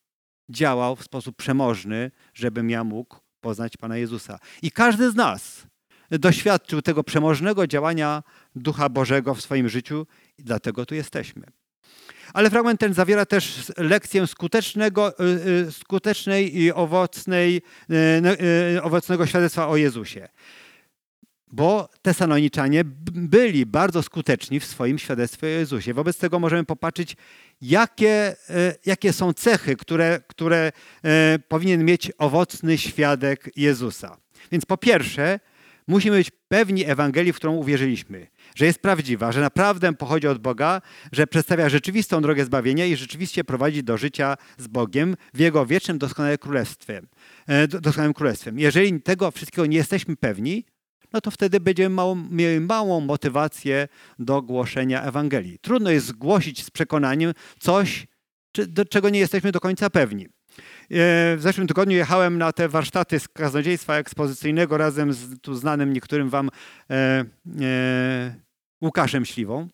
działał 0.48 0.96
w 0.96 1.04
sposób 1.04 1.36
przemożny, 1.36 2.10
żebym 2.34 2.70
ja 2.70 2.84
mógł 2.84 3.16
poznać 3.40 3.76
Pana 3.76 3.96
Jezusa. 3.96 4.38
I 4.62 4.70
każdy 4.70 5.10
z 5.10 5.14
nas 5.14 5.66
doświadczył 6.18 6.82
tego 6.82 7.04
przemożnego 7.04 7.66
działania 7.66 8.22
Ducha 8.56 8.88
Bożego 8.88 9.34
w 9.34 9.40
swoim 9.40 9.68
życiu 9.68 10.06
i 10.38 10.42
dlatego 10.44 10.86
tu 10.86 10.94
jesteśmy. 10.94 11.46
Ale 12.34 12.50
fragment 12.50 12.80
ten 12.80 12.94
zawiera 12.94 13.26
też 13.26 13.72
lekcję 13.76 14.26
skutecznego, 14.26 15.20
y, 15.20 15.66
y, 15.68 15.72
skutecznej 15.72 16.58
i 16.58 16.72
owocnej, 16.72 17.62
y, 18.74 18.82
owocnego 18.82 19.26
świadectwa 19.26 19.68
o 19.68 19.76
Jezusie. 19.76 20.28
Bo 21.52 21.88
Tesaloniczanie 22.02 22.82
byli 23.12 23.66
bardzo 23.66 24.02
skuteczni 24.02 24.60
w 24.60 24.64
swoim 24.64 24.98
świadectwie 24.98 25.46
o 25.46 25.50
Jezusie. 25.50 25.94
Wobec 25.94 26.18
tego 26.18 26.38
możemy 26.38 26.64
popatrzeć, 26.64 27.16
jakie, 27.60 28.36
jakie 28.86 29.12
są 29.12 29.32
cechy, 29.32 29.76
które, 29.76 30.20
które 30.26 30.72
powinien 31.48 31.84
mieć 31.84 32.12
owocny 32.18 32.78
świadek 32.78 33.50
Jezusa. 33.56 34.16
Więc 34.52 34.66
po 34.66 34.76
pierwsze, 34.76 35.40
Musimy 35.88 36.16
być 36.16 36.30
pewni 36.48 36.84
Ewangelii, 36.84 37.32
w 37.32 37.36
którą 37.36 37.54
uwierzyliśmy, 37.54 38.26
że 38.54 38.66
jest 38.66 38.78
prawdziwa, 38.78 39.32
że 39.32 39.40
naprawdę 39.40 39.92
pochodzi 39.92 40.28
od 40.28 40.38
Boga, 40.38 40.80
że 41.12 41.26
przedstawia 41.26 41.68
rzeczywistą 41.68 42.22
drogę 42.22 42.44
zbawienia 42.44 42.86
i 42.86 42.96
rzeczywiście 42.96 43.44
prowadzi 43.44 43.84
do 43.84 43.96
życia 43.96 44.36
z 44.58 44.66
Bogiem 44.66 45.16
w 45.34 45.38
Jego 45.38 45.66
wiecznym 45.66 45.98
doskonałym 45.98 46.38
królestwem. 46.38 47.06
E, 47.46 47.68
doskonałym 47.68 48.14
królestwem. 48.14 48.58
Jeżeli 48.58 49.00
tego 49.00 49.30
wszystkiego 49.30 49.66
nie 49.66 49.76
jesteśmy 49.76 50.16
pewni, 50.16 50.64
no 51.12 51.20
to 51.20 51.30
wtedy 51.30 51.60
będziemy 51.60 51.94
małą, 51.94 52.14
mieli 52.30 52.60
małą 52.60 53.00
motywację 53.00 53.88
do 54.18 54.42
głoszenia 54.42 55.02
Ewangelii. 55.02 55.58
Trudno 55.58 55.90
jest 55.90 56.06
zgłosić 56.06 56.64
z 56.64 56.70
przekonaniem 56.70 57.32
coś, 57.58 58.06
do 58.68 58.84
czego 58.84 59.10
nie 59.10 59.18
jesteśmy 59.18 59.52
do 59.52 59.60
końca 59.60 59.90
pewni. 59.90 60.28
E, 60.90 61.36
w 61.36 61.38
zeszłym 61.40 61.66
tygodniu 61.66 61.96
jechałem 61.96 62.38
na 62.38 62.52
te 62.52 62.68
warsztaty 62.68 63.20
z 63.20 63.28
kaznodziejstwa 63.28 63.94
ekspozycyjnego 63.94 64.78
razem 64.78 65.12
z 65.12 65.40
tu 65.40 65.54
znanym 65.54 65.92
niektórym 65.92 66.30
wam 66.30 66.50
e, 66.90 67.24
e, 67.60 68.34
Łukaszem 68.82 69.24
Śliwą. 69.24 69.68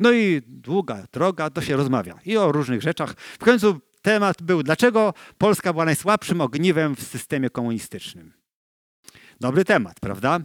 No 0.00 0.12
i 0.12 0.42
długa 0.46 1.06
droga, 1.12 1.50
to 1.50 1.60
się 1.60 1.76
rozmawia 1.76 2.18
i 2.24 2.36
o 2.36 2.52
różnych 2.52 2.82
rzeczach. 2.82 3.14
W 3.18 3.44
końcu 3.44 3.80
temat 4.02 4.42
był, 4.42 4.62
dlaczego 4.62 5.14
Polska 5.38 5.72
była 5.72 5.84
najsłabszym 5.84 6.40
ogniwem 6.40 6.96
w 6.96 7.02
systemie 7.02 7.50
komunistycznym. 7.50 8.32
Dobry 9.40 9.64
temat, 9.64 10.00
prawda? 10.00 10.40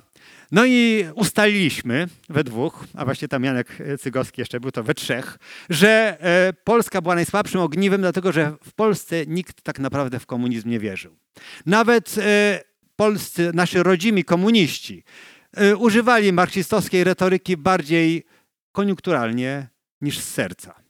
No 0.51 0.65
i 0.65 1.05
ustaliliśmy 1.15 2.07
we 2.29 2.43
dwóch, 2.43 2.85
a 2.93 3.05
właśnie 3.05 3.27
tam 3.27 3.43
Janek 3.43 3.77
Cygowski 3.99 4.41
jeszcze 4.41 4.59
był, 4.59 4.71
to 4.71 4.83
we 4.83 4.93
trzech, 4.93 5.37
że 5.69 6.17
e, 6.19 6.53
Polska 6.53 7.01
była 7.01 7.15
najsłabszym 7.15 7.61
ogniwem, 7.61 8.01
dlatego 8.01 8.31
że 8.31 8.53
w 8.63 8.73
Polsce 8.73 9.25
nikt 9.25 9.61
tak 9.61 9.79
naprawdę 9.79 10.19
w 10.19 10.25
komunizm 10.25 10.69
nie 10.69 10.79
wierzył. 10.79 11.17
Nawet 11.65 12.15
e, 12.17 12.59
polscy, 12.95 13.51
nasi 13.53 13.83
rodzimi 13.83 14.23
komuniści 14.23 15.03
e, 15.53 15.75
używali 15.75 16.33
marksistowskiej 16.33 17.03
retoryki 17.03 17.57
bardziej 17.57 18.25
koniunkturalnie 18.71 19.67
niż 20.01 20.19
z 20.19 20.33
serca. 20.33 20.80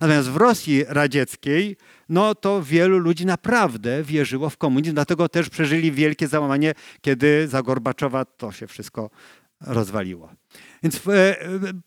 Natomiast 0.00 0.28
w 0.28 0.36
Rosji 0.36 0.84
radzieckiej, 0.88 1.76
no 2.08 2.34
to 2.34 2.62
wielu 2.62 2.98
ludzi 2.98 3.26
naprawdę 3.26 4.02
wierzyło 4.02 4.50
w 4.50 4.56
komunizm, 4.56 4.94
dlatego 4.94 5.28
też 5.28 5.50
przeżyli 5.50 5.92
wielkie 5.92 6.28
załamanie, 6.28 6.74
kiedy 7.00 7.48
za 7.48 7.62
Gorbaczowa 7.62 8.24
to 8.24 8.52
się 8.52 8.66
wszystko 8.66 9.10
rozwaliło. 9.60 10.32
Więc 10.82 11.00
e, 11.08 11.36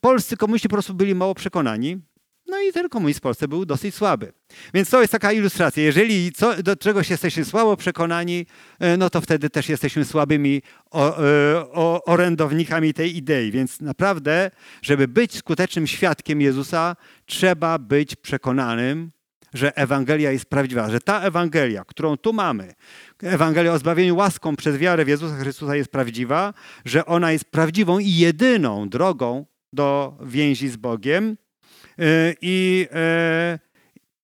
polscy 0.01 0.37
komuniści 0.37 0.69
po 0.69 0.75
prostu 0.75 0.93
byli 0.93 1.15
mało 1.15 1.35
przekonani, 1.35 1.99
no 2.47 2.61
i 2.61 2.73
ten 2.73 2.89
komunizm 2.89 3.17
w 3.17 3.21
Polsce 3.21 3.47
był 3.47 3.65
dosyć 3.65 3.95
słaby. 3.95 4.33
Więc 4.73 4.89
to 4.89 5.01
jest 5.01 5.11
taka 5.11 5.31
ilustracja. 5.31 5.83
Jeżeli 5.83 6.31
co, 6.31 6.63
do 6.63 6.75
czegoś 6.75 7.09
jesteśmy 7.09 7.45
słabo 7.45 7.77
przekonani, 7.77 8.45
e, 8.79 8.97
no 8.97 9.09
to 9.09 9.21
wtedy 9.21 9.49
też 9.49 9.69
jesteśmy 9.69 10.05
słabymi 10.05 10.61
o, 10.91 11.23
e, 11.23 11.59
o, 11.71 12.03
orędownikami 12.03 12.93
tej 12.93 13.17
idei. 13.17 13.51
Więc 13.51 13.81
naprawdę, 13.81 14.51
żeby 14.81 15.07
być 15.07 15.37
skutecznym 15.37 15.87
świadkiem 15.87 16.41
Jezusa, 16.41 16.95
trzeba 17.25 17.79
być 17.79 18.15
przekonanym, 18.15 19.11
że 19.53 19.77
Ewangelia 19.77 20.31
jest 20.31 20.45
prawdziwa, 20.45 20.89
że 20.89 20.99
ta 20.99 21.21
Ewangelia, 21.21 21.83
którą 21.85 22.17
tu 22.17 22.33
mamy, 22.33 22.73
Ewangelia 23.23 23.73
o 23.73 23.79
zbawieniu 23.79 24.15
łaską 24.15 24.55
przez 24.55 24.77
wiarę 24.77 25.05
w 25.05 25.07
Jezusa 25.07 25.35
Chrystusa 25.35 25.75
jest 25.75 25.91
prawdziwa, 25.91 26.53
że 26.85 27.05
ona 27.05 27.31
jest 27.31 27.45
prawdziwą 27.45 27.99
i 27.99 28.11
jedyną 28.11 28.89
drogą 28.89 29.45
do 29.73 30.17
więzi 30.21 30.69
z 30.69 30.77
Bogiem 30.77 31.37
i, 32.41 32.87
e, 32.91 33.59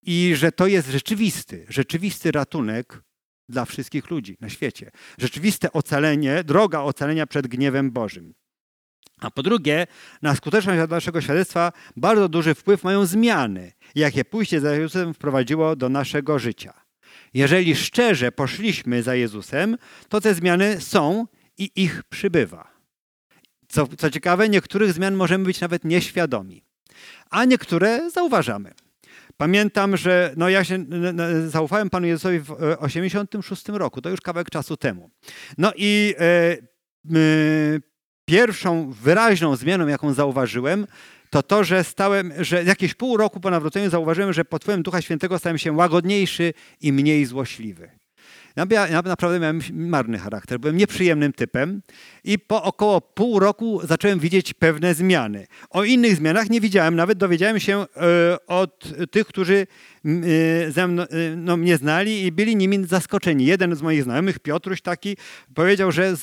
i 0.02 0.32
że 0.36 0.52
to 0.52 0.66
jest 0.66 0.88
rzeczywisty, 0.88 1.66
rzeczywisty 1.68 2.32
ratunek 2.32 3.02
dla 3.48 3.64
wszystkich 3.64 4.10
ludzi 4.10 4.36
na 4.40 4.48
świecie. 4.48 4.90
Rzeczywiste 5.18 5.72
ocalenie, 5.72 6.44
droga 6.44 6.80
ocalenia 6.80 7.26
przed 7.26 7.46
gniewem 7.46 7.90
Bożym. 7.90 8.34
A 9.20 9.30
po 9.30 9.42
drugie, 9.42 9.86
na 10.22 10.34
skuteczność 10.34 10.90
naszego 10.90 11.20
świadectwa 11.20 11.72
bardzo 11.96 12.28
duży 12.28 12.54
wpływ 12.54 12.84
mają 12.84 13.06
zmiany, 13.06 13.72
jakie 13.94 14.24
pójście 14.24 14.60
za 14.60 14.74
Jezusem 14.74 15.14
wprowadziło 15.14 15.76
do 15.76 15.88
naszego 15.88 16.38
życia. 16.38 16.84
Jeżeli 17.34 17.76
szczerze 17.76 18.32
poszliśmy 18.32 19.02
za 19.02 19.14
Jezusem, 19.14 19.76
to 20.08 20.20
te 20.20 20.34
zmiany 20.34 20.80
są 20.80 21.26
i 21.58 21.70
ich 21.76 22.02
przybywa. 22.02 22.74
Co, 23.68 23.86
co 23.86 24.10
ciekawe, 24.10 24.48
niektórych 24.48 24.92
zmian 24.92 25.14
możemy 25.14 25.44
być 25.44 25.60
nawet 25.60 25.84
nieświadomi 25.84 26.64
a 27.30 27.44
niektóre 27.44 28.10
zauważamy. 28.10 28.74
Pamiętam, 29.36 29.96
że 29.96 30.34
no 30.36 30.48
ja 30.48 30.64
się 30.64 30.84
zaufałem 31.46 31.90
Panu 31.90 32.06
Jezusowi 32.06 32.38
w 32.38 32.46
1986 32.46 33.70
e, 33.70 33.78
roku, 33.78 34.02
to 34.02 34.10
już 34.10 34.20
kawałek 34.20 34.50
czasu 34.50 34.76
temu. 34.76 35.10
No 35.58 35.72
i 35.76 36.14
e, 36.18 36.22
e, 36.22 36.56
pierwszą 38.24 38.90
wyraźną 38.92 39.56
zmianą, 39.56 39.86
jaką 39.86 40.12
zauważyłem, 40.12 40.86
to 41.30 41.42
to, 41.42 41.64
że 41.64 41.84
stałem, 41.84 42.32
że 42.38 42.64
jakieś 42.64 42.94
pół 42.94 43.16
roku 43.16 43.40
po 43.40 43.50
nawróceniu 43.50 43.90
zauważyłem, 43.90 44.32
że 44.32 44.44
pod 44.44 44.62
wpływem 44.62 44.82
Ducha 44.82 45.02
Świętego 45.02 45.38
stałem 45.38 45.58
się 45.58 45.72
łagodniejszy 45.72 46.52
i 46.80 46.92
mniej 46.92 47.24
złośliwy. 47.24 47.90
Ja, 48.56 48.88
ja 48.88 49.02
naprawdę 49.02 49.40
miałem 49.40 49.60
marny 49.72 50.18
charakter, 50.18 50.60
byłem 50.60 50.76
nieprzyjemnym 50.76 51.32
typem 51.32 51.82
i 52.24 52.38
po 52.38 52.62
około 52.62 53.00
pół 53.00 53.38
roku 53.38 53.80
zacząłem 53.84 54.18
widzieć 54.18 54.54
pewne 54.54 54.94
zmiany. 54.94 55.46
O 55.70 55.84
innych 55.84 56.16
zmianach 56.16 56.50
nie 56.50 56.60
widziałem, 56.60 56.96
nawet 56.96 57.18
dowiedziałem 57.18 57.60
się 57.60 57.78
e, 57.78 57.86
od 58.46 58.92
tych, 59.10 59.26
którzy 59.26 59.66
mną, 60.04 61.02
e, 61.02 61.06
no, 61.36 61.56
mnie 61.56 61.76
znali 61.76 62.24
i 62.26 62.32
byli 62.32 62.56
nimi 62.56 62.86
zaskoczeni. 62.86 63.46
Jeden 63.46 63.76
z 63.76 63.82
moich 63.82 64.02
znajomych, 64.02 64.38
Piotruś 64.38 64.80
taki, 64.80 65.16
powiedział, 65.54 65.92
że, 65.92 66.14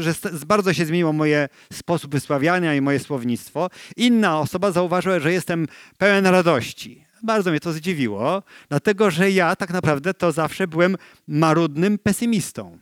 że 0.00 0.14
bardzo 0.46 0.72
się 0.72 0.86
zmieniło 0.86 1.12
moje 1.12 1.48
sposób 1.72 2.12
wysławiania 2.12 2.74
i 2.74 2.80
moje 2.80 2.98
słownictwo. 2.98 3.70
Inna 3.96 4.40
osoba 4.40 4.72
zauważyła, 4.72 5.18
że 5.18 5.32
jestem 5.32 5.66
pełen 5.98 6.26
radości 6.26 7.03
bardzo 7.24 7.50
mnie 7.50 7.60
to 7.60 7.72
zdziwiło, 7.72 8.42
dlatego 8.68 9.10
że 9.10 9.30
ja 9.30 9.56
tak 9.56 9.70
naprawdę 9.70 10.14
to 10.14 10.32
zawsze 10.32 10.68
byłem 10.68 10.96
marudnym 11.28 11.98
pesymistą. 11.98 12.78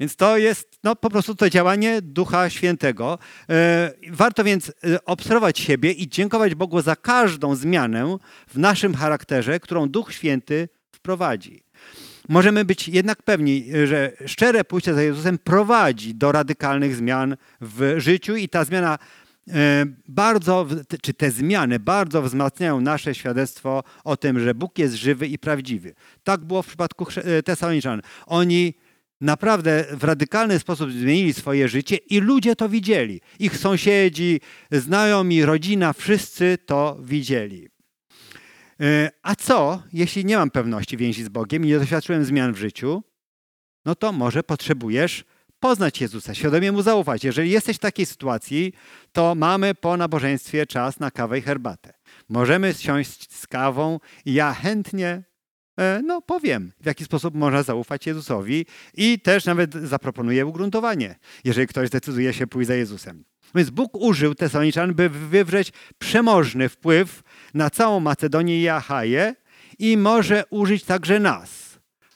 Więc 0.00 0.16
to 0.16 0.38
jest 0.38 0.78
no, 0.84 0.96
po 0.96 1.10
prostu 1.10 1.34
to 1.34 1.50
działanie 1.50 2.02
Ducha 2.02 2.50
Świętego. 2.50 3.18
E, 3.50 3.92
warto 4.10 4.44
więc 4.44 4.68
e, 4.68 5.04
obserwować 5.04 5.58
siebie 5.58 5.92
i 5.92 6.08
dziękować 6.08 6.54
Bogu 6.54 6.82
za 6.82 6.96
każdą 6.96 7.54
zmianę 7.54 8.16
w 8.48 8.58
naszym 8.58 8.94
charakterze, 8.94 9.60
którą 9.60 9.88
Duch 9.88 10.12
Święty 10.12 10.68
wprowadzi. 10.92 11.64
Możemy 12.28 12.64
być 12.64 12.88
jednak 12.88 13.22
pewni, 13.22 13.64
że 13.84 14.12
szczere 14.26 14.64
pójście 14.64 14.94
za 14.94 15.02
Jezusem 15.02 15.38
prowadzi 15.38 16.14
do 16.14 16.32
radykalnych 16.32 16.96
zmian 16.96 17.36
w 17.60 17.94
życiu 17.96 18.36
i 18.36 18.48
ta 18.48 18.64
zmiana 18.64 18.94
e, 18.94 19.23
bardzo, 20.08 20.66
czy 21.02 21.14
te 21.14 21.30
zmiany 21.30 21.78
bardzo 21.78 22.22
wzmacniają 22.22 22.80
nasze 22.80 23.14
świadectwo 23.14 23.82
o 24.04 24.16
tym, 24.16 24.40
że 24.40 24.54
Bóg 24.54 24.78
jest 24.78 24.94
żywy 24.94 25.26
i 25.26 25.38
prawdziwy. 25.38 25.94
Tak 26.24 26.44
było 26.44 26.62
w 26.62 26.66
przypadku 26.66 27.06
e, 27.16 27.42
Tesaloniczan. 27.42 28.02
Oni 28.26 28.74
naprawdę 29.20 29.84
w 29.92 30.04
radykalny 30.04 30.58
sposób 30.58 30.92
zmienili 30.92 31.32
swoje 31.32 31.68
życie 31.68 31.96
i 31.96 32.20
ludzie 32.20 32.56
to 32.56 32.68
widzieli. 32.68 33.20
Ich 33.38 33.58
sąsiedzi, 33.58 34.40
znajomi, 34.70 35.44
rodzina, 35.44 35.92
wszyscy 35.92 36.58
to 36.66 36.98
widzieli. 37.02 37.68
E, 38.80 39.10
a 39.22 39.34
co, 39.34 39.82
jeśli 39.92 40.24
nie 40.24 40.36
mam 40.36 40.50
pewności 40.50 40.96
więzi 40.96 41.24
z 41.24 41.28
Bogiem 41.28 41.64
i 41.64 41.68
nie 41.68 41.78
doświadczyłem 41.78 42.24
zmian 42.24 42.52
w 42.52 42.58
życiu? 42.58 43.02
No 43.84 43.94
to 43.94 44.12
może 44.12 44.42
potrzebujesz 44.42 45.24
poznać 45.64 46.00
Jezusa, 46.00 46.34
świadomie 46.34 46.72
Mu 46.72 46.82
zaufać. 46.82 47.24
Jeżeli 47.24 47.50
jesteś 47.50 47.76
w 47.76 47.80
takiej 47.80 48.06
sytuacji, 48.06 48.72
to 49.12 49.34
mamy 49.34 49.74
po 49.74 49.96
nabożeństwie 49.96 50.66
czas 50.66 51.00
na 51.00 51.10
kawę 51.10 51.38
i 51.38 51.42
herbatę. 51.42 51.92
Możemy 52.28 52.74
siąść 52.74 53.32
z 53.32 53.46
kawą 53.46 54.00
i 54.24 54.34
ja 54.34 54.52
chętnie 54.52 55.22
e, 55.78 56.00
no, 56.04 56.22
powiem, 56.22 56.72
w 56.80 56.86
jaki 56.86 57.04
sposób 57.04 57.34
można 57.34 57.62
zaufać 57.62 58.06
Jezusowi 58.06 58.66
i 58.94 59.20
też 59.20 59.44
nawet 59.44 59.74
zaproponuję 59.74 60.46
ugruntowanie, 60.46 61.16
jeżeli 61.44 61.66
ktoś 61.66 61.88
zdecyduje 61.88 62.32
się 62.32 62.46
pójść 62.46 62.68
za 62.68 62.74
Jezusem. 62.74 63.24
Więc 63.54 63.70
Bóg 63.70 63.96
użył 63.96 64.34
Tesaloniczan, 64.34 64.94
by 64.94 65.08
wywrzeć 65.08 65.72
przemożny 65.98 66.68
wpływ 66.68 67.22
na 67.54 67.70
całą 67.70 68.00
Macedonię 68.00 68.60
i 68.60 68.68
Achaję 68.68 69.34
i 69.78 69.96
może 69.96 70.44
użyć 70.50 70.84
także 70.84 71.20
nas, 71.20 71.63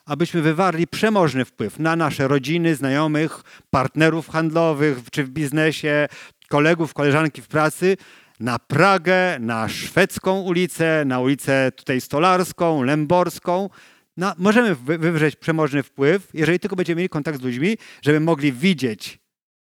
abyśmy 0.09 0.43
wywarli 0.43 0.87
przemożny 0.87 1.45
wpływ 1.45 1.79
na 1.79 1.97
nasze 1.97 2.29
rodziny, 2.29 2.75
znajomych, 2.75 3.43
partnerów 3.71 4.29
handlowych 4.29 4.99
czy 5.13 5.25
w 5.25 5.31
biznesie, 5.31 6.09
kolegów, 6.49 6.95
koleżanki 6.95 7.43
w 7.43 7.49
pracy, 7.49 7.97
na 8.41 8.59
Pragę, 8.59 9.39
na 9.41 9.69
szwedzką 9.69 10.41
ulicę, 10.41 11.05
na 11.07 11.21
ulicę 11.21 11.73
tutaj 11.77 12.01
stolarską, 12.01 12.83
lęborską. 12.83 13.71
Na, 14.17 14.35
możemy 14.39 14.75
wywrzeć 14.75 15.37
przemożny 15.37 15.83
wpływ, 15.83 16.29
jeżeli 16.35 16.59
tylko 16.59 16.77
będziemy 16.77 16.99
mieli 16.99 17.09
kontakt 17.09 17.39
z 17.41 17.43
ludźmi, 17.43 17.77
żeby 18.03 18.21
mogli 18.21 18.53
widzieć, 18.53 19.19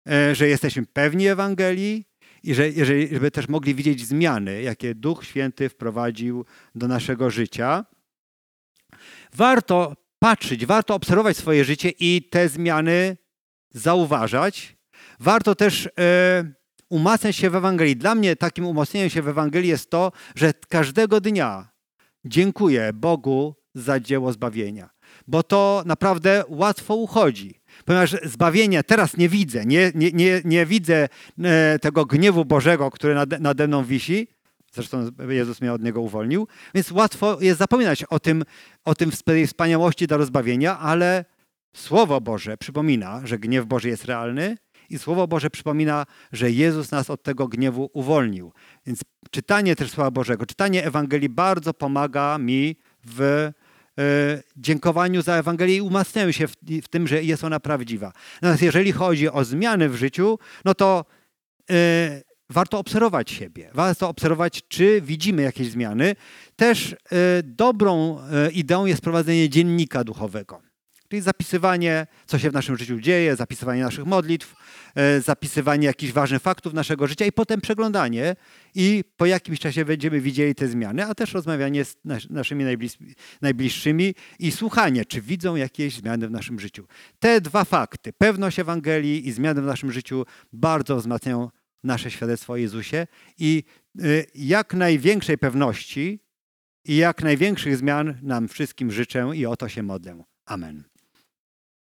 e, 0.10 0.36
że 0.36 0.48
jesteśmy 0.48 0.86
pewni 0.86 1.28
Ewangelii 1.28 2.06
i 2.44 2.54
że, 2.54 2.70
jeżeli, 2.70 3.08
żeby 3.08 3.32
też 3.32 3.48
mogli 3.48 3.76
widzieć 3.76 4.06
zmiany, 4.06 4.62
jakie 4.62 4.96
Duch 4.96 5.26
Święty 5.26 5.70
wprowadził 5.70 6.46
do 6.76 6.88
naszego 6.88 7.30
życia. 7.30 7.86
Warto 9.34 10.03
patrzeć, 10.24 10.66
warto 10.66 10.96
obserwować 10.96 11.38
swoje 11.38 11.66
życie 11.66 11.90
i 12.00 12.28
te 12.32 12.50
zmiany 12.50 13.18
zauważać. 13.72 14.78
Warto 15.20 15.56
też 15.56 15.90
e, 16.00 16.44
umacniać 16.90 17.36
się 17.36 17.50
w 17.50 17.56
Ewangelii. 17.56 17.96
Dla 17.96 18.16
mnie 18.16 18.36
takim 18.36 18.66
umocnieniem 18.66 19.10
się 19.10 19.22
w 19.22 19.28
Ewangelii 19.28 19.70
jest 19.70 19.90
to, 19.90 20.12
że 20.36 20.54
każdego 20.70 21.22
dnia 21.22 21.70
dziękuję 22.26 22.92
Bogu 22.94 23.56
za 23.76 24.00
dzieło 24.00 24.34
zbawienia, 24.34 24.90
bo 25.28 25.44
to 25.44 25.84
naprawdę 25.86 26.44
łatwo 26.48 26.96
uchodzi. 26.96 27.62
Ponieważ 27.86 28.16
zbawienie 28.24 28.84
teraz 28.84 29.18
nie 29.18 29.30
widzę, 29.30 29.66
nie, 29.66 29.92
nie, 29.96 30.12
nie, 30.12 30.42
nie 30.46 30.66
widzę 30.66 31.10
e, 31.44 31.80
tego 31.80 32.06
gniewu 32.06 32.46
Bożego, 32.46 32.92
który 32.92 33.16
nade, 33.16 33.40
nade 33.40 33.68
mną 33.68 33.84
wisi, 33.84 34.28
Zresztą 34.74 35.10
Jezus 35.30 35.62
mnie 35.62 35.74
od 35.74 35.84
niego 35.84 36.02
uwolnił. 36.02 36.48
Więc 36.76 36.92
łatwo 36.92 37.38
jest 37.42 37.60
zapominać 37.60 38.04
o 38.04 38.20
tym, 38.20 38.44
o 38.86 38.96
tym 38.96 39.12
wspaniałości 39.48 40.08
do 40.08 40.18
rozbawienia, 40.18 40.80
ale 40.80 41.26
Słowo 41.76 42.22
Boże 42.22 42.58
przypomina, 42.58 43.22
że 43.24 43.40
gniew 43.40 43.66
Boży 43.66 43.90
jest 43.90 44.06
realny 44.06 44.58
i 44.90 45.00
Słowo 45.00 45.28
Boże 45.28 45.50
przypomina, 45.50 46.06
że 46.32 46.52
Jezus 46.52 46.92
nas 46.92 47.10
od 47.10 47.24
tego 47.24 47.48
gniewu 47.48 47.90
uwolnił. 47.94 48.52
Więc 48.86 49.02
czytanie 49.32 49.76
też 49.76 49.92
Słowa 49.92 50.12
Bożego, 50.12 50.46
czytanie 50.46 50.86
Ewangelii 50.86 51.30
bardzo 51.30 51.74
pomaga 51.74 52.38
mi 52.38 52.76
w 53.06 53.22
e, 53.22 53.52
dziękowaniu 54.58 55.22
za 55.22 55.36
Ewangelię 55.36 55.76
i 55.76 55.82
umacniają 55.82 56.32
się 56.32 56.48
w, 56.48 56.56
w, 56.84 56.88
tym, 56.88 57.08
że 57.08 57.24
jest 57.24 57.44
ona 57.44 57.60
prawdziwa. 57.60 58.14
Natomiast 58.36 58.62
jeżeli 58.62 58.92
chodzi 58.92 59.30
o 59.30 59.44
zmiany 59.44 59.90
w 59.90 59.96
życiu, 59.96 60.40
no 60.66 60.74
to 60.76 61.06
e, 61.70 62.22
warto 62.54 62.80
obserwować 62.80 63.32
siebie, 63.32 63.70
warto 63.74 64.10
obserwować, 64.10 64.62
czy 64.68 65.02
widzimy 65.02 65.42
jakieś 65.42 65.68
zmiany. 65.68 66.16
Też 66.56 66.94
e, 66.94 66.96
dobrą 67.44 68.20
e, 68.20 68.52
ideą 68.52 68.86
jest 68.86 69.02
prowadzenie 69.02 69.50
dziennika 69.50 70.04
duchowego, 70.04 70.62
czyli 71.10 71.22
zapisywanie, 71.22 72.08
co 72.26 72.40
się 72.40 72.50
w 72.50 72.54
naszym 72.54 72.78
życiu 72.78 73.00
dzieje, 73.00 73.36
zapisywanie 73.36 73.84
naszych 73.84 74.06
modlitw, 74.06 74.56
e, 74.96 75.22
zapisywanie 75.22 75.88
jakichś 75.88 76.14
ważnych 76.14 76.42
faktów 76.42 76.74
naszego 76.74 77.08
życia 77.08 77.26
i 77.26 77.32
potem 77.32 77.62
przeglądanie 77.62 78.36
i 78.76 79.04
po 79.18 79.26
jakimś 79.26 79.60
czasie 79.60 79.86
będziemy 79.86 80.22
widzieli 80.22 80.56
te 80.56 80.68
zmiany, 80.68 81.06
a 81.06 81.16
też 81.16 81.34
rozmawianie 81.34 81.86
z 81.86 81.98
naszymi 82.30 82.66
najbliższymi 83.42 84.16
i 84.40 84.52
słuchanie, 84.52 85.06
czy 85.06 85.22
widzą 85.22 85.56
jakieś 85.56 85.96
zmiany 85.96 86.28
w 86.28 86.32
naszym 86.32 86.60
życiu. 86.60 86.88
Te 87.20 87.42
dwa 87.42 87.66
fakty, 87.66 88.14
pewność 88.14 88.60
Ewangelii 88.60 89.28
i 89.28 89.32
zmiany 89.32 89.62
w 89.62 89.66
naszym 89.66 89.92
życiu 89.92 90.26
bardzo 90.54 90.96
wzmacniają 90.98 91.50
nasze 91.84 92.12
świadectwo 92.12 92.54
o 92.54 92.58
Jezusie 92.58 93.08
i 93.38 93.64
y, 94.02 94.26
jak 94.36 94.74
największej 94.74 95.38
pewności 95.38 96.20
i 96.86 96.96
jak 96.98 97.24
największych 97.24 97.78
zmian 97.78 98.20
nam 98.22 98.48
wszystkim 98.48 98.92
życzę 98.92 99.30
i 99.36 99.46
o 99.46 99.56
to 99.56 99.70
się 99.70 99.84
modlę. 99.84 100.24
Amen. 100.46 100.93